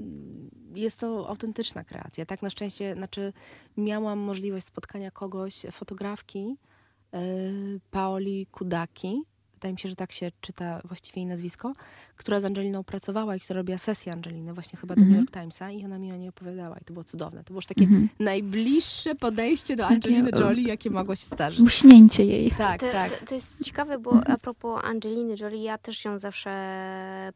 [0.74, 2.26] jest to autentyczna kreacja.
[2.26, 3.32] Tak, na szczęście, znaczy
[3.76, 6.56] miałam możliwość spotkania kogoś, fotografki,
[7.14, 9.22] y, Paoli Kudaki,
[9.58, 11.72] wydaje mi się, że tak się czyta właściwie jej nazwisko,
[12.16, 15.10] która z Angeliną pracowała i która robiła sesję Angeliny właśnie chyba do Mhm.
[15.10, 17.44] New York Timesa i ona mi o niej opowiadała i to było cudowne.
[17.44, 18.08] To było już takie Mhm.
[18.20, 21.60] najbliższe podejście do Angeliny Jolie, jakie mogło się zdarzyć.
[21.60, 22.50] Muśnięcie jej.
[22.50, 23.18] Tak, To, tak.
[23.18, 26.52] to, to jest ciekawe, bo a propos Angeliny Jolie, ja też ją zawsze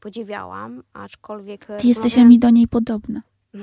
[0.01, 1.66] podziwiałam, aczkolwiek...
[1.81, 3.23] Ty jesteś mi do niej podobna.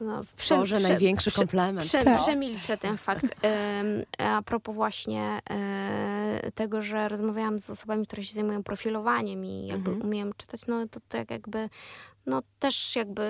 [0.00, 1.86] No, Boże, największy komplement.
[1.88, 2.20] Prze, Tak.
[2.22, 3.26] Przemilczę ten fakt.
[4.18, 9.90] A propos właśnie e, tego, że rozmawiałam z osobami, które się zajmują profilowaniem i jakby
[9.90, 10.08] Mhm.
[10.08, 11.68] umieją czytać, no to tak jakby,
[12.26, 13.26] no też jakby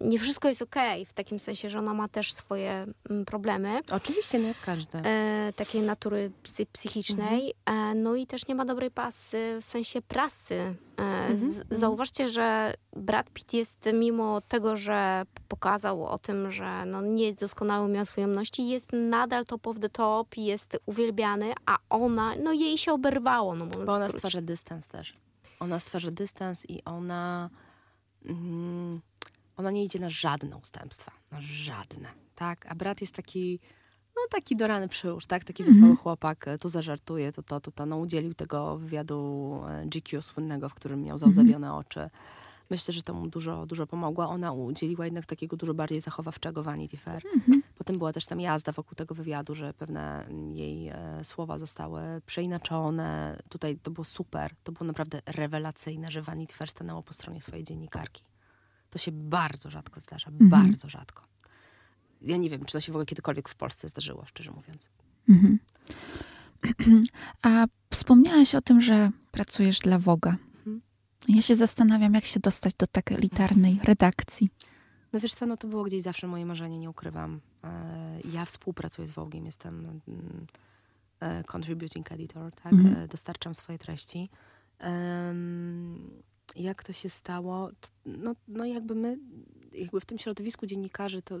[0.00, 3.80] nie wszystko jest okej, w takim sensie, że ona ma też swoje mm, problemy.
[3.92, 4.98] Oczywiście, no jak każda.
[4.98, 10.02] E, takiej natury psy, psychicznej, e, no i też nie ma dobrej pasy w sensie
[10.02, 10.54] prasy.
[10.54, 11.80] E, Mhm, z, mhm.
[11.80, 17.40] Zauważcie, że Brad Pitt jest, mimo tego, że pokazał o tym, że no, nie jest
[17.40, 22.52] doskonały, miał swoje jemności, jest nadal top of the top, jest uwielbiany, a ona, no
[22.52, 24.18] jej się oberwało, no Bo ona skrócie.
[24.18, 25.14] stwarza dystans też.
[25.60, 27.50] Ona stwarza dystans i ona.
[28.24, 29.00] Mm,
[29.56, 31.12] ona nie idzie na żadne ustępstwa.
[31.32, 32.08] Na żadne.
[32.34, 32.66] Tak?
[32.68, 33.60] A brat jest taki.
[34.16, 35.44] No taki do rany przyłóż, tak?
[35.44, 35.78] Taki Mhm.
[35.80, 37.86] wesoły chłopak, e, tu zażartuje, to to, to to.
[37.86, 42.10] No udzielił tego wywiadu e, GQ słynnego, w którym miał załzawione oczy.
[42.70, 44.28] Myślę, że to mu dużo, dużo pomogła.
[44.28, 47.22] Ona udzieliła jednak takiego dużo bardziej zachowawczego Vanity Fair.
[47.34, 47.57] Mhm.
[47.88, 53.38] Potem była też tam jazda wokół tego wywiadu, że pewne jej e, słowa zostały przeinaczone.
[53.48, 54.54] Tutaj to było super.
[54.64, 58.22] To było naprawdę rewelacyjne, że Vanity Fair stanęło po stronie swojej dziennikarki.
[58.90, 60.30] To się bardzo rzadko zdarza.
[60.30, 60.50] Mhm.
[60.50, 61.24] Bardzo rzadko.
[62.22, 64.88] Ja nie wiem, czy to się w ogóle kiedykolwiek w Polsce zdarzyło, szczerze mówiąc.
[65.28, 65.58] Mhm.
[67.42, 70.36] A wspomniałaś o tym, że pracujesz dla Woga.
[70.56, 70.80] Mhm.
[71.28, 74.50] Ja się zastanawiam, jak się dostać do tak elitarnej redakcji.
[75.12, 77.40] No wiesz co, no to było gdzieś zawsze moje marzenie, nie ukrywam.
[77.64, 80.46] E, Ja współpracuję z Vogue'iem, jestem mm,
[81.20, 82.72] e, contributing editor, tak?
[82.72, 82.96] Mhm.
[82.96, 84.28] E, Dostarczam swoje treści.
[86.56, 87.70] Jak to się stało?
[88.06, 89.18] No, no jakby my,
[89.72, 91.38] jakby w tym środowisku dziennikarzy to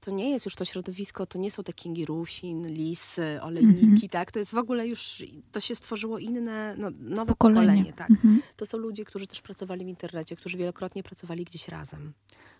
[0.00, 4.08] to nie jest już to środowisko, to nie są te Kingi Rusin, Lisy, Olejniki, Mhm.
[4.08, 4.32] tak?
[4.32, 5.22] To jest w ogóle już,
[5.52, 7.66] to się stworzyło inne, no, nowe Pokolenie.
[7.66, 8.10] pokolenie, tak?
[8.10, 8.42] Mhm.
[8.56, 12.12] To są ludzie, którzy też pracowali w internecie, którzy wielokrotnie pracowali gdzieś razem.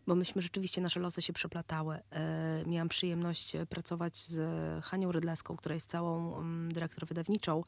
[0.07, 1.99] Bo myśmy rzeczywiście, nasze losy się przeplatały.
[2.13, 4.39] E, miałam przyjemność e, pracować z
[4.85, 7.65] Hanią Rydleską, która jest całą mm, dyrektor wydawniczą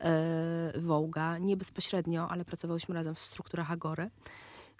[0.00, 1.38] e, Wołga.
[1.38, 4.10] Nie bezpośrednio, ale pracowałyśmy razem w strukturach Agory.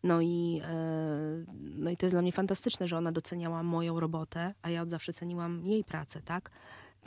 [0.04, 4.54] No i, e, no i to jest dla mnie fantastyczne, że ona doceniała moją robotę,
[4.62, 6.50] a ja od zawsze ceniłam jej pracę, tak?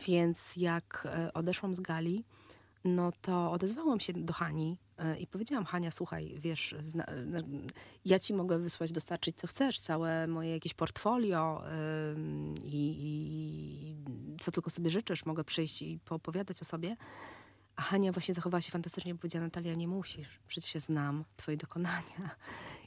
[0.08, 2.24] Więc jak e, odeszłam z gali,
[2.84, 6.76] no to odezwałam się do Hani e, i powiedziałam, Hania, słuchaj, wiesz,
[8.06, 11.64] ja ci mogę wysłać, dostarczyć co chcesz, całe moje jakieś portfolio
[12.64, 13.95] i, i
[14.39, 16.98] co tylko sobie życzysz, mogę przyjść i poopowiadać o sobie.
[17.76, 21.58] A Hania właśnie zachowała się fantastycznie, bo powiedziała, Natalia, nie musisz, przecież się znam, twoje
[21.58, 22.36] dokonania.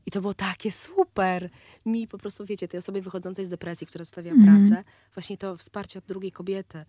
[0.07, 1.51] I to było takie super.
[1.87, 4.69] Mi po prostu, wiecie, tej osobie wychodzącej z depresji, która zostawia Mhm.
[4.69, 4.85] pracę,
[5.15, 6.85] właśnie to wsparcie od drugiej kobiety.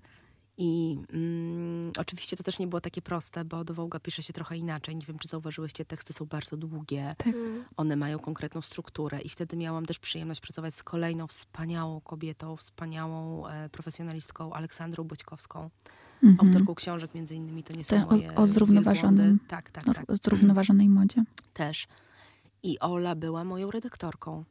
[0.58, 4.58] I mm, oczywiście to też nie było takie proste, bo do Wołga pisze się trochę
[4.58, 4.96] inaczej.
[4.96, 7.08] Nie wiem, czy zauważyłyście, teksty są bardzo długie.
[7.26, 7.64] Mm.
[7.78, 13.48] One mają konkretną strukturę i wtedy miałam też przyjemność pracować z kolejną wspaniałą kobietą, wspaniałą
[13.48, 15.70] e, profesjonalistką Aleksandrą Boćkowską,
[16.24, 16.48] Mhm.
[16.50, 17.64] autorką książek między innymi.
[17.64, 19.46] To nie są Te o- moje o zrównoważonym- wielbłądy.
[19.48, 20.10] Tak, tak, tak.
[20.10, 21.24] o zrównoważonej modzie.
[21.54, 21.88] Też.
[22.64, 24.44] I Ola była moją redaktorką.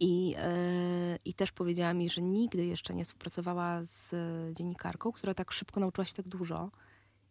[0.00, 4.14] I, e, I też powiedziała mi, że nigdy jeszcze nie współpracowała z
[4.56, 6.70] dziennikarką, która tak szybko nauczyła się tak dużo.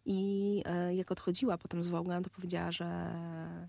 [0.04, 3.68] I e, jak odchodziła potem z Wołga, to powiedziała, że, e,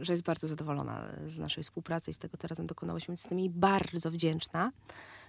[0.00, 3.14] że jest bardzo zadowolona z naszej współpracy i z tego, co razem dokonałyśmy.
[3.14, 4.72] Jestem jej bardzo wdzięczna,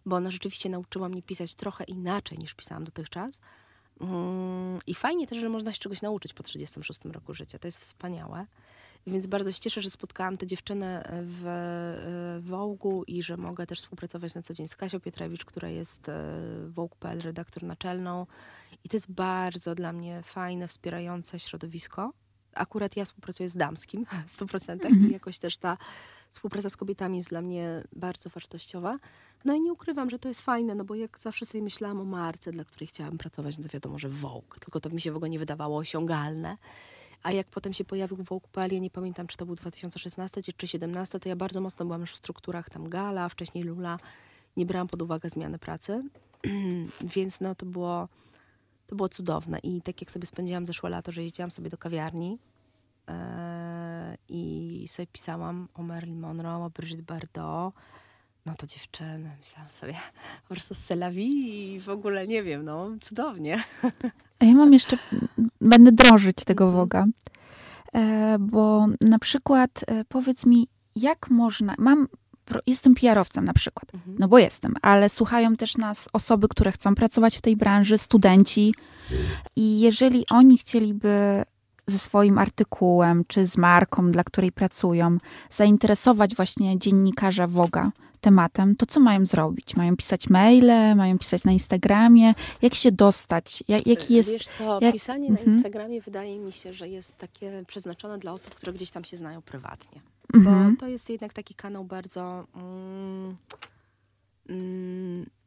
[0.05, 3.41] bo ona rzeczywiście nauczyła mnie pisać trochę inaczej niż pisałam dotychczas.
[4.01, 7.59] Mm, I fajnie też, że można się czegoś nauczyć po 36 roku życia.
[7.59, 8.45] To jest wspaniałe.
[9.07, 13.79] Więc bardzo się cieszę, że spotkałam tę dziewczynę w e, Wołgu i że mogę też
[13.79, 16.33] współpracować na co dzień z Kasią Pietrewicz, która jest e,
[16.67, 18.27] Vogue.pl redaktor naczelną.
[18.83, 22.13] I to jest bardzo dla mnie fajne, wspierające środowisko.
[22.55, 25.77] Akurat ja współpracuję z damskim w 100% i jakoś też ta
[26.31, 28.99] współpraca z kobietami jest dla mnie bardzo wartościowa.
[29.45, 32.05] No i nie ukrywam, że to jest fajne, no bo jak zawsze sobie myślałam o
[32.05, 34.59] marce, dla której chciałam pracować, no to wiadomo, że Vogue.
[34.59, 36.57] Tylko to mi się w ogóle nie wydawało osiągalne.
[37.23, 41.19] A jak potem się pojawił Vogue.pl, ja nie pamiętam, czy to był 2016 czy 2017,
[41.19, 43.97] to ja bardzo mocno byłam już w strukturach tam Gala, wcześniej Lula.
[44.57, 46.03] Nie brałam pod uwagę zmiany pracy,
[47.15, 48.07] więc no to było,
[48.87, 49.59] to było cudowne.
[49.59, 52.37] I tak jak sobie spędziłam zeszłe lato, że jeździłam sobie do kawiarni
[53.07, 57.73] e, i sobie pisałam o Marilyn Monroe, o Brigitte Bardot,
[58.45, 59.93] no to dziewczyny, myślałam sobie,
[60.47, 63.63] po prostu z i w ogóle nie wiem, no cudownie.
[64.39, 64.97] A ja mam jeszcze,
[65.61, 66.81] będę drążyć tego Mhm.
[66.81, 67.05] woga,
[67.93, 72.07] e, bo na przykład e, powiedz mi, jak można, mam,
[72.67, 74.15] jestem PR-owcem na przykład, Mhm.
[74.19, 78.73] no bo jestem, ale słuchają też nas osoby, które chcą pracować w tej branży, studenci
[79.55, 81.43] i jeżeli oni chcieliby
[81.87, 85.17] ze swoim artykułem, czy z marką, dla której pracują,
[85.49, 89.75] zainteresować właśnie dziennikarza Woga tematem, to co mają zrobić?
[89.75, 92.33] Mają pisać maile, mają pisać na Instagramie?
[92.61, 93.63] Jak się dostać?
[93.67, 94.31] Ja- Jaki jest...
[94.31, 95.55] Wiesz co, jak- pisanie na Mhm.
[95.55, 99.41] Instagramie wydaje mi się, że jest takie przeznaczone dla osób, które gdzieś tam się znają
[99.41, 100.01] prywatnie.
[100.33, 100.75] Mhm.
[100.75, 103.35] Bo to jest jednak taki kanał bardzo mm,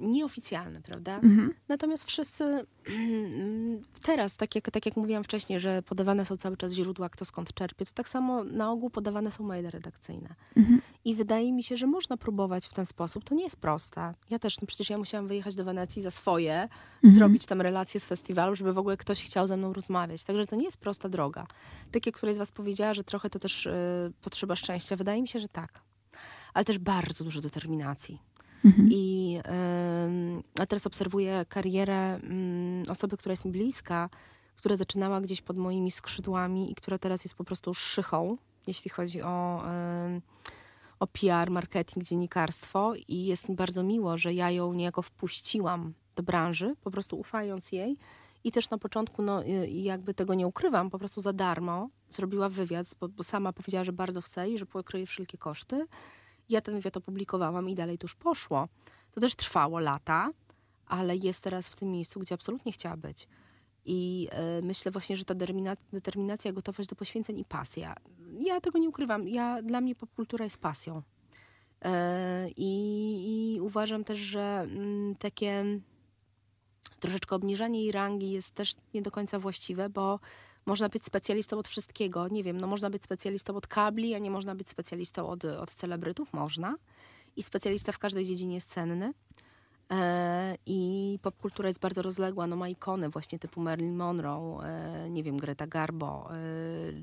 [0.01, 1.14] nieoficjalny, prawda?
[1.14, 1.55] Mhm.
[1.68, 6.72] Natomiast wszyscy mm, teraz, tak jak, tak jak mówiłam wcześniej, że podawane są cały czas
[6.72, 10.34] źródła, kto skąd czerpie, to tak samo na ogół podawane są maile redakcyjne.
[10.57, 10.80] Mhm.
[11.05, 13.24] I wydaje mi się, że można próbować w ten sposób.
[13.24, 14.14] To nie jest proste.
[14.30, 17.14] Ja też, no przecież ja musiałam wyjechać do Wenecji za swoje, Mhm.
[17.14, 20.24] zrobić tam relacje z festiwalu, żeby w ogóle ktoś chciał ze mną rozmawiać.
[20.24, 21.47] Także to nie jest prosta droga.
[21.92, 23.72] Tak jak któraś z was powiedziała, że trochę to też y,
[24.20, 24.97] potrzeba szczęścia.
[24.97, 25.80] Wydaje mi się, że tak.
[26.55, 28.18] Ale też bardzo dużo determinacji.
[28.64, 28.88] Mhm.
[28.92, 29.38] I
[30.60, 34.10] a teraz obserwuję karierę ym, osoby, która jest mi bliska,
[34.56, 38.36] która zaczynała gdzieś pod moimi skrzydłami i która teraz jest po prostu szychą,
[38.66, 39.62] jeśli chodzi o,
[41.00, 42.92] o PR, marketing, dziennikarstwo.
[43.08, 47.72] I jest mi bardzo miło, że ja ją niejako wpuściłam do branży, po prostu ufając
[47.72, 47.96] jej.
[48.44, 52.48] I też na początku, no y, jakby tego nie ukrywam, po prostu za darmo zrobiła
[52.48, 55.86] wywiad, bo, bo sama powiedziała, że bardzo chce i że pokryje wszelkie koszty.
[56.49, 58.68] Ja ten wywiad opublikowałam i dalej to już poszło.
[59.12, 60.30] To też trwało lata,
[60.86, 63.28] ale jest teraz w tym miejscu, gdzie absolutnie chciała być.
[63.84, 67.95] I e, myślę właśnie, że ta determina- determinacja, gotowość do poświęceń i pasja.
[68.40, 69.28] Ja tego nie ukrywam.
[69.28, 71.03] Ja, dla mnie popkultura jest pasją.
[71.82, 75.64] E, i, I uważam też, że mm, takie
[77.01, 80.20] troszeczkę obniżanie jej rangi jest też nie do końca właściwe, bo
[80.66, 82.28] można być specjalistą od wszystkiego.
[82.28, 85.74] Nie wiem, no można być specjalistą od kabli, a nie można być specjalistą od, od
[85.74, 86.32] celebrytów.
[86.32, 86.76] Można.
[87.36, 89.12] I specjalista w każdej dziedzinie jest cenny.
[89.90, 95.22] E, I popkultura jest bardzo rozległa, no ma ikony właśnie typu Marilyn Monroe, e, nie
[95.22, 96.36] wiem, Greta Garbo, e,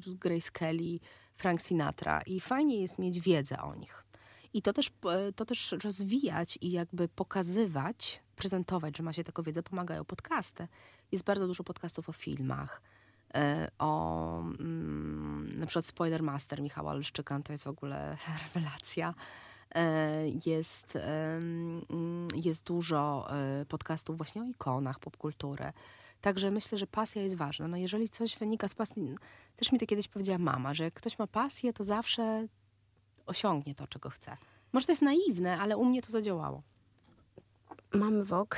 [0.07, 0.99] Grace Kelly,
[1.35, 4.05] Frank Sinatra i fajnie jest mieć wiedzę o nich.
[4.53, 9.43] I to też, e, to też rozwijać i jakby pokazywać, prezentować, że ma się taką
[9.43, 10.67] wiedzę, pomagają podcasty.
[11.11, 12.81] Jest bardzo dużo podcastów o filmach,
[13.79, 18.17] o mm, na przykład Spoiler Master Michała Olszczyka, to jest w ogóle
[18.55, 19.13] rewelacja.
[19.75, 25.73] E, Jest, mm, jest dużo e, podcastów właśnie o ikonach popkultury.
[26.21, 27.67] Także myślę, że pasja jest ważna.
[27.67, 29.15] No jeżeli coś wynika z pasji,
[29.55, 32.47] też mi to kiedyś powiedziała mama, że jak ktoś ma pasję, to zawsze
[33.25, 34.37] osiągnie to, czego chce.
[34.73, 36.63] Może to jest naiwne, ale u mnie to zadziałało.
[37.93, 38.57] Mamy WOG,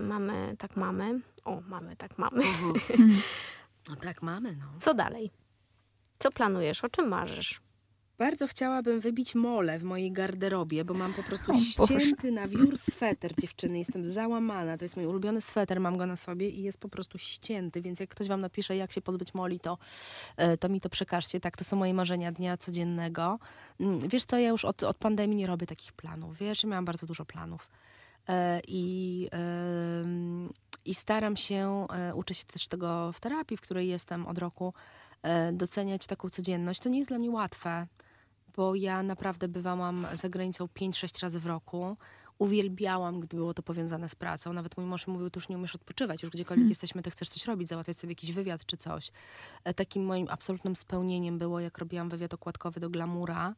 [0.00, 1.20] mamy tak mamy.
[1.44, 2.44] O, mamy tak mamy.
[3.88, 4.64] No tak, mamy, no.
[4.78, 5.30] Co dalej?
[6.18, 6.84] Co planujesz?
[6.84, 7.60] O czym marzysz?
[8.18, 12.00] Bardzo chciałabym wybić mole w mojej garderobie, bo mam po prostu O Boże.
[12.00, 13.78] ścięty na wiór sweter dziewczyny.
[13.78, 14.78] Jestem załamana.
[14.78, 18.00] To jest mój ulubiony sweter, mam go na sobie i jest po prostu ścięty, więc
[18.00, 19.78] jak ktoś wam napisze, jak się pozbyć moli, to,
[20.36, 21.40] e, to mi to przekażcie.
[21.40, 23.38] Tak, to są moje marzenia dnia codziennego.
[23.80, 26.38] Mm, Wiesz co, ja już od, od pandemii nie robię takich planów.
[26.38, 27.68] Wiesz, ja miałam bardzo dużo planów.
[28.28, 29.28] E, I,
[30.84, 34.74] I staram się, e, uczę się też tego w terapii, w której jestem od roku,
[35.22, 36.80] e, doceniać taką codzienność.
[36.80, 37.86] To nie jest dla mnie łatwe,
[38.56, 41.96] bo ja naprawdę bywałam za granicą 5-6 razy w roku.
[42.38, 44.52] Uwielbiałam, gdy było to powiązane z pracą.
[44.52, 47.46] Nawet mój mąż mówił, tu już nie umiesz odpoczywać, już gdziekolwiek jesteśmy, to chcesz coś
[47.46, 49.12] robić, załatwiać sobie jakiś wywiad czy coś.
[49.76, 53.54] Takim moim absolutnym spełnieniem było, jak robiłam wywiad okładkowy do Glamoura.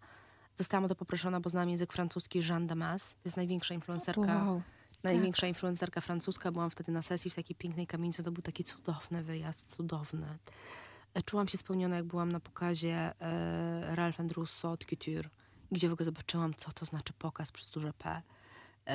[0.56, 3.12] Zostałam o to poproszona, bo znam język francuski Jeanne Damas.
[3.14, 4.62] To jest największa influencerka Wow.
[5.02, 6.52] Największa influencerka francuska.
[6.52, 8.22] Byłam wtedy na sesji w takiej pięknej kamienicy.
[8.22, 10.38] To był taki cudowny wyjazd, cudowny.
[11.14, 15.28] E, Czułam się spełniona, jak byłam na pokazie e, Ralph and Russo od Couture,
[15.72, 18.22] gdzie w ogóle zobaczyłam, co to znaczy pokaz przez duże P.
[18.86, 18.92] E,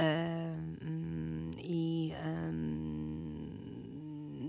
[0.82, 3.50] mm, I em,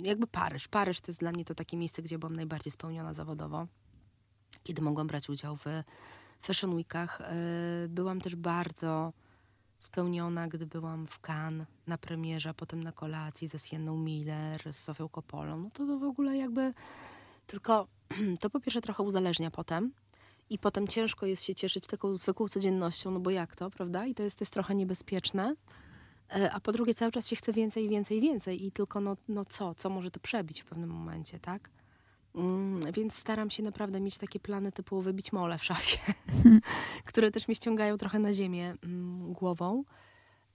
[0.02, 0.68] jakby Paryż.
[0.68, 3.66] Paryż to jest dla mnie to takie miejsce, gdzie byłam najbardziej spełniona zawodowo.
[4.62, 5.64] Kiedy mogłam brać udział w
[6.40, 7.20] Fashion Weekach.
[7.20, 7.34] E,
[7.88, 9.12] Byłam też bardzo
[9.78, 15.08] spełniona, gdy byłam w Cannes na premierze, potem na kolacji ze Sienną Miller, z Sofią
[15.08, 15.56] Coppolą.
[15.56, 16.74] No to, to w ogóle jakby...
[17.46, 17.86] Tylko
[18.40, 19.92] to po pierwsze trochę uzależnia potem
[20.50, 24.06] i potem ciężko jest się cieszyć taką zwykłą codziennością, no bo jak to, prawda?
[24.06, 25.54] I to jest, to jest trochę niebezpieczne.
[26.36, 29.44] E, A po drugie cały czas się chce więcej, więcej, więcej i tylko no, no
[29.44, 31.70] co, co może to przebić w pewnym momencie, tak?
[32.34, 35.98] Mm, więc staram się naprawdę mieć takie plany typu wybić mole w szafie,
[37.04, 39.84] które też mnie ściągają trochę na ziemię, mm, głową.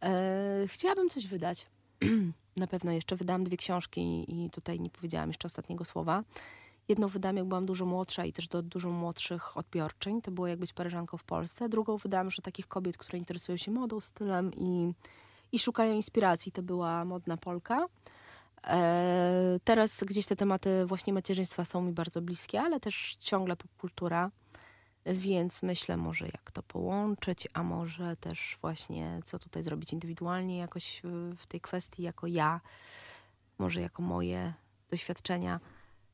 [0.04, 1.68] E, chciałabym coś wydać.
[2.58, 6.24] Na pewno jeszcze wydałam dwie książki i tutaj nie powiedziałam jeszcze ostatniego słowa.
[6.88, 10.22] Jedną wydałam, jak byłam dużo młodsza i też do dużo młodszych odbiorczyń.
[10.22, 11.70] To było jak być Paryżanką w Polsce.
[11.70, 14.92] Drugą wydałam, że takich kobiet, które interesują się modą, stylem i,
[15.52, 16.52] i szukają inspiracji.
[16.52, 17.86] To była modna Polka.
[18.68, 24.32] E, teraz gdzieś te tematy właśnie macierzyństwa są mi bardzo bliskie, ale też ciągle popkultura.
[25.06, 31.02] Więc myślę może jak to połączyć, a może też właśnie co tutaj zrobić indywidualnie jakoś
[31.04, 32.62] w, w tej kwestii jako ja,
[33.58, 34.54] może jako moje
[34.90, 35.60] doświadczenia.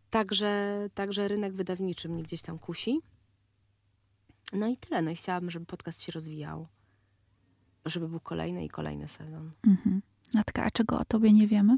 [0.09, 3.01] Także, także rynek wydawniczy mnie gdzieś tam kusi.
[4.53, 5.01] No i tyle.
[5.01, 6.67] No i chciałabym, żeby podcast się rozwijał.
[7.85, 9.51] Żeby był kolejny i kolejny sezon.
[9.67, 10.01] Mhm.
[10.33, 11.77] Natka, a czego o tobie nie wiemy?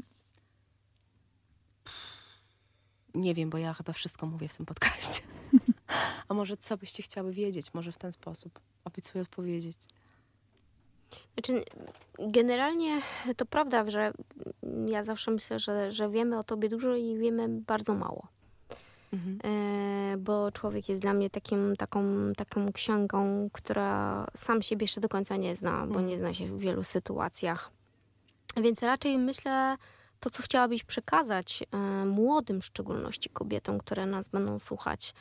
[3.14, 5.22] Nie wiem, bo ja chyba wszystko mówię w tym podcaście.
[6.28, 7.74] A może co byście chciały wiedzieć?
[7.74, 8.60] Może w ten sposób.
[8.84, 9.78] Obiecuję odpowiedzieć.
[11.34, 11.64] Znaczy,
[12.18, 13.00] generalnie
[13.36, 14.12] to prawda, że
[14.86, 18.28] ja zawsze myślę, że, że wiemy o tobie dużo i wiemy bardzo mało.
[19.12, 19.38] Mhm.
[19.44, 25.08] E, bo człowiek jest dla mnie takim, taką, taką księgą, która sam siebie jeszcze do
[25.08, 26.06] końca nie zna, bo Mhm.
[26.06, 27.70] nie zna się w wielu sytuacjach.
[28.56, 29.76] Więc raczej myślę,
[30.24, 35.14] to co chciałabyś przekazać e, młodym, w szczególności kobietom, które nas będą słuchać,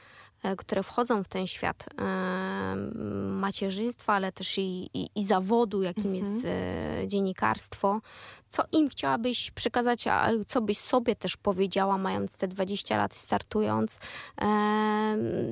[0.43, 2.76] e, które wchodzą w ten świat e,
[3.30, 6.16] macierzyństwa, ale też i, i, i zawodu, jakim Mhm.
[6.16, 6.47] jest
[7.12, 8.01] dziennikarstwo.
[8.49, 13.99] Co im chciałabyś przekazać, a co byś sobie też powiedziała, mając te 20 lat, startując?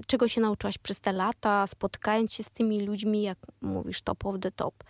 [0.07, 4.35] Czego się nauczyłaś przez te lata, spotykając się z tymi ludźmi, jak mówisz, top of
[4.39, 4.83] the top?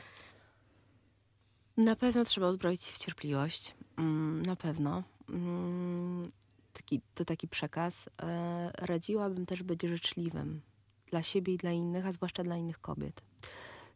[1.78, 3.76] Na pewno trzeba uzbroić się w cierpliwość.
[4.02, 5.04] Mm, na pewno.
[5.30, 6.32] Mm,
[6.74, 8.10] taki, to taki przekaz.
[8.24, 10.62] E, radziłabym też być życzliwym
[11.08, 13.22] dla siebie i dla innych, a zwłaszcza dla innych kobiet.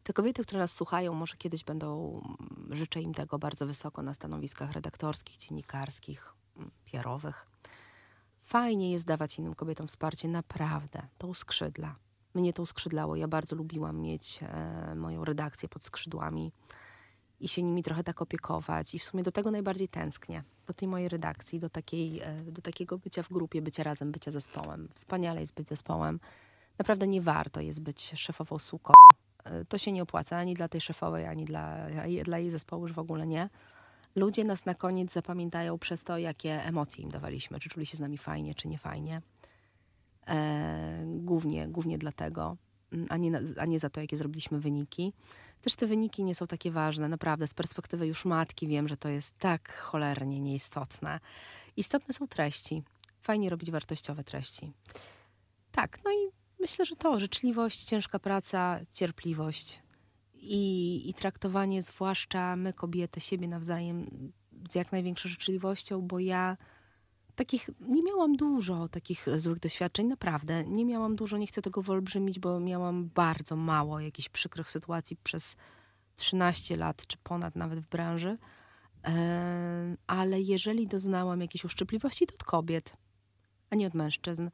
[0.03, 4.13] Te kobiety, które nas słuchają, może kiedyś będą, mm, życzę im tego bardzo wysoko na
[4.13, 6.33] stanowiskach redaktorskich, dziennikarskich,
[6.91, 7.47] PR-owych.
[8.43, 11.01] Fajnie jest dawać innym kobietom wsparcie, naprawdę.
[11.17, 11.95] To uskrzydla.
[12.33, 13.15] Mnie to uskrzydlało.
[13.15, 16.51] Ja bardzo lubiłam mieć e, moją redakcję pod skrzydłami
[17.39, 18.95] i się nimi trochę tak opiekować.
[18.95, 20.43] I w sumie do tego najbardziej tęsknię.
[20.67, 24.31] Do tej mojej redakcji, do, takiej, e, do takiego bycia w grupie, bycia razem, bycia
[24.31, 24.89] zespołem.
[24.95, 26.19] Wspaniale jest być zespołem.
[26.77, 28.93] Naprawdę nie warto jest być szefową suką.
[29.43, 31.77] E, To się nie opłaca ani dla tej szefowej, ani dla,
[32.23, 33.49] dla jej zespołu już w ogóle nie.
[34.15, 37.59] Ludzie nas na koniec zapamiętają przez to, jakie emocje im dawaliśmy.
[37.59, 39.21] Czy czuli się z nami fajnie, czy nie fajnie.
[40.27, 42.57] E, głównie, głównie dlatego,
[43.09, 45.13] a nie, a nie za to, jakie zrobiliśmy wyniki.
[45.61, 47.47] Też te wyniki nie są takie ważne, naprawdę.
[47.47, 51.19] Z perspektywy już matki wiem, że to jest tak cholernie nieistotne.
[51.77, 52.83] Istotne są treści.
[53.21, 54.71] Fajnie robić wartościowe treści.
[55.71, 59.81] Tak, no i myślę, że to życzliwość, ciężka praca, cierpliwość
[60.33, 64.07] i, i traktowanie, zwłaszcza my, kobiety, siebie nawzajem
[64.71, 66.57] z jak największą życzliwością, bo ja
[67.35, 70.65] takich nie miałam dużo takich złych doświadczeń, naprawdę.
[70.65, 75.55] Nie miałam dużo, nie chcę tego wyolbrzymić, bo miałam bardzo mało jakichś przykrych sytuacji przez
[76.15, 78.37] 13 lat, czy ponad nawet w branży.
[79.03, 82.97] Em, ale jeżeli doznałam jakiejś uszczypliwości, to od kobiet,
[83.69, 84.49] a nie od mężczyzn.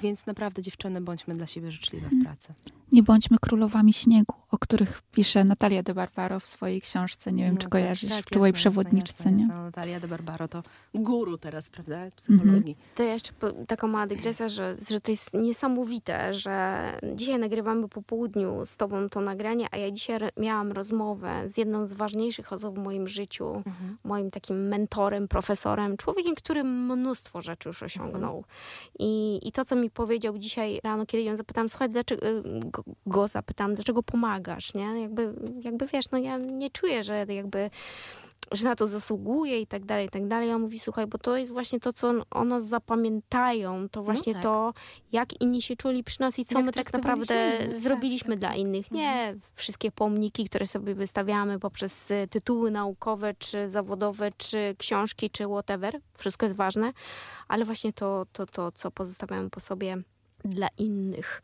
[0.00, 2.54] Więc naprawdę, dziewczyny, bądźmy dla siebie życzliwe w pracy.
[2.92, 7.32] Nie bądźmy królowami śniegu, o których pisze Natalia de Barbaro w swojej książce.
[7.32, 9.42] Nie wiem, No czy tak, kojarzysz, tak, w czułej jasne, przewodniczce, jasne, nie?
[9.42, 9.62] jasne.
[9.62, 10.62] Natalia de Barbaro to
[10.94, 11.96] guru teraz, prawda?
[12.16, 12.76] Psychologii.
[12.94, 16.82] To ja jeszcze po, taką mała dygresja, że, że to jest niesamowite, że
[17.14, 21.86] dzisiaj nagrywamy po południu z tobą to nagranie, a ja dzisiaj miałam rozmowę z jedną
[21.86, 23.98] z ważniejszych osób w moim życiu, Mhm.
[24.04, 28.44] moim takim mentorem, profesorem, człowiekiem, który mnóstwo rzeczy już osiągnął.
[28.98, 32.84] I, I to, co mi powiedział dzisiaj rano, kiedy ją zapytałam, słuchaj, dlaczego, y, go,
[33.06, 34.02] go zapytałam, dlaczego
[34.40, 35.00] pomagasz, nie?
[35.00, 35.34] Jakby,
[35.64, 37.70] jakby wiesz, no ja nie czuję, że jakby
[38.52, 40.50] że na to zasługuje i tak dalej, i tak dalej.
[40.50, 44.32] A on mówi, słuchaj, bo to jest właśnie to, co o nas zapamiętają, to właśnie
[44.32, 44.42] tak.
[44.42, 44.74] to,
[45.12, 48.38] jak inni się czuli przy nas i co Jak my tak naprawdę tak, zrobiliśmy tak,
[48.38, 48.58] dla tak.
[48.58, 48.90] innych.
[48.90, 55.44] Nie wszystkie pomniki, które sobie wystawiamy poprzez y, tytuły naukowe, czy zawodowe, czy książki, czy
[55.44, 56.00] whatever.
[56.18, 56.92] Wszystko jest ważne,
[57.48, 59.96] ale właśnie to, to, to co pozostawiamy po sobie
[60.44, 61.42] dla innych.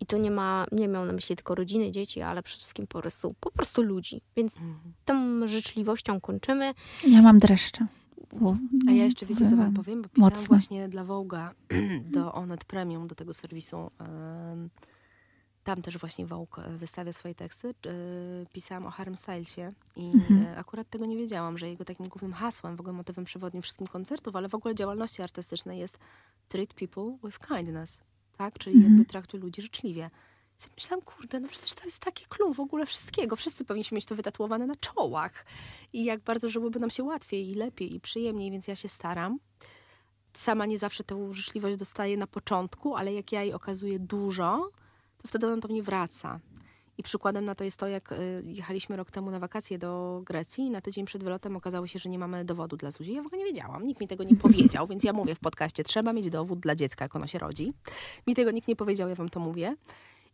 [0.00, 3.00] I to nie ma, nie miał na myśli tylko rodziny, dzieci, ale przede wszystkim po
[3.00, 4.20] prostu, po prostu ludzi.
[4.36, 4.92] Więc Mhm.
[5.04, 6.74] tą życzliwością kończymy.
[7.08, 7.86] Ja mam dreszcze.
[8.32, 8.56] Bo,
[8.88, 10.02] A ja jeszcze wiecie, co wam powiem?
[10.02, 10.48] Bo pisałam Mocno.
[10.48, 11.50] właśnie dla Vogue'a
[12.16, 13.90] do Onet Premium, do tego serwisu.
[15.64, 17.68] Tam też właśnie Vogue e, wystawia swoje teksty.
[17.68, 17.72] E,
[18.52, 20.58] Pisałam o Harem Stylesie i Mhm.
[20.58, 24.36] akurat tego nie wiedziałam, że jego takim głównym hasłem, w ogóle motywem przewodnim wszystkich koncertów,
[24.36, 25.98] ale w ogóle działalności artystycznej jest
[26.48, 28.00] treat people with kindness,
[28.38, 28.58] tak?
[28.58, 28.92] Czyli Mhm.
[28.94, 30.10] jakby traktuj ludzi życzliwie.
[30.52, 33.36] Więc Myślałam, kurde, no przecież to jest taki clue w ogóle wszystkiego.
[33.36, 35.46] Wszyscy powinniśmy mieć to wytatuowane na czołach.
[35.92, 39.38] I jak bardzo żyłoby nam się łatwiej i lepiej i przyjemniej, więc ja się staram.
[40.34, 44.70] Sama nie zawsze tę życzliwość dostaję na początku, ale jak ja jej okazuję dużo,
[45.22, 46.40] to wtedy ona do mnie wraca.
[46.98, 50.64] I przykładem na to jest to, jak y, jechaliśmy rok temu na wakacje do Grecji
[50.64, 53.14] i na tydzień przed wylotem okazało się, że nie mamy dowodu dla Zuzi.
[53.14, 55.84] Ja w ogóle nie wiedziałam, nikt mi tego nie powiedział, więc ja mówię w podcaście,
[55.84, 57.72] trzeba mieć dowód dla dziecka, jak ono się rodzi.
[58.26, 59.76] Mi tego nikt nie powiedział, ja wam to mówię.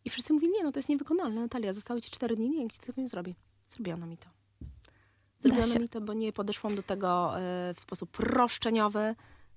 [0.04, 2.80] I wszyscy mówili, nie no, to jest niewykonalne, Natalia, zostały ci cztery dni, nie, nikt
[2.80, 3.34] ci tego nie zrobi.
[3.68, 4.26] Zrobiono mi to.
[5.38, 7.38] Zrobiono mi to, bo nie podeszłam do tego
[7.70, 9.14] y, w sposób roszczeniowy,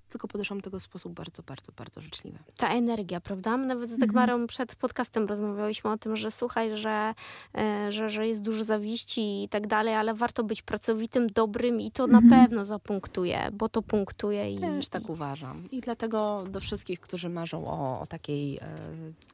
[0.08, 2.38] tylko podeszłam do tego w sposób bardzo, bardzo, bardzo życzliwy.
[2.56, 3.56] ta energia, prawda?
[3.56, 4.00] My Nawet z Mhm.
[4.08, 7.14] Dagmarą przed podcastem rozmawiałyśmy o tym, że słuchaj, że,
[7.58, 11.90] e, że, że jest dużo zawiści i tak dalej, ale warto być pracowitym, dobrym i
[11.90, 12.42] to na Mhm.
[12.42, 15.68] pewno zapunktuje, bo to punktuje i, Też tak uważam.
[15.70, 18.60] I dlatego do wszystkich, którzy marzą o, o takiej e,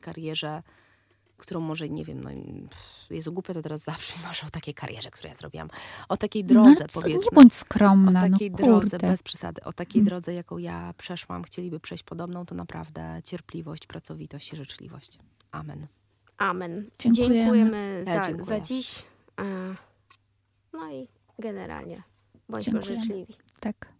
[0.00, 0.62] karierze,
[1.36, 2.30] którą może, nie wiem, no
[2.68, 5.68] pff, Jezu, głupio to teraz zawsze marzę o takiej karierze, którą ja zrobiłam.
[6.08, 7.24] O takiej No, drodze, co, powiedzmy.
[7.32, 10.08] Nie bądź o skromna, takiej no drodze, bez przesady, o takiej Mm.
[10.08, 15.18] drodze, jaką ja przeszłam, chcieliby przejść podobną, to naprawdę cierpliwość, pracowitość i życzliwość.
[15.50, 15.86] Amen.
[16.38, 16.90] amen.
[16.98, 17.34] Dziękujemy.
[17.34, 18.44] Dziękujemy Ja za, dziękuję.
[18.46, 19.02] za dziś.
[20.72, 21.08] No i
[21.38, 22.02] generalnie
[22.48, 23.00] bądźmy Dziękujemy.
[23.00, 23.34] życzliwi.
[23.60, 23.93] Tak.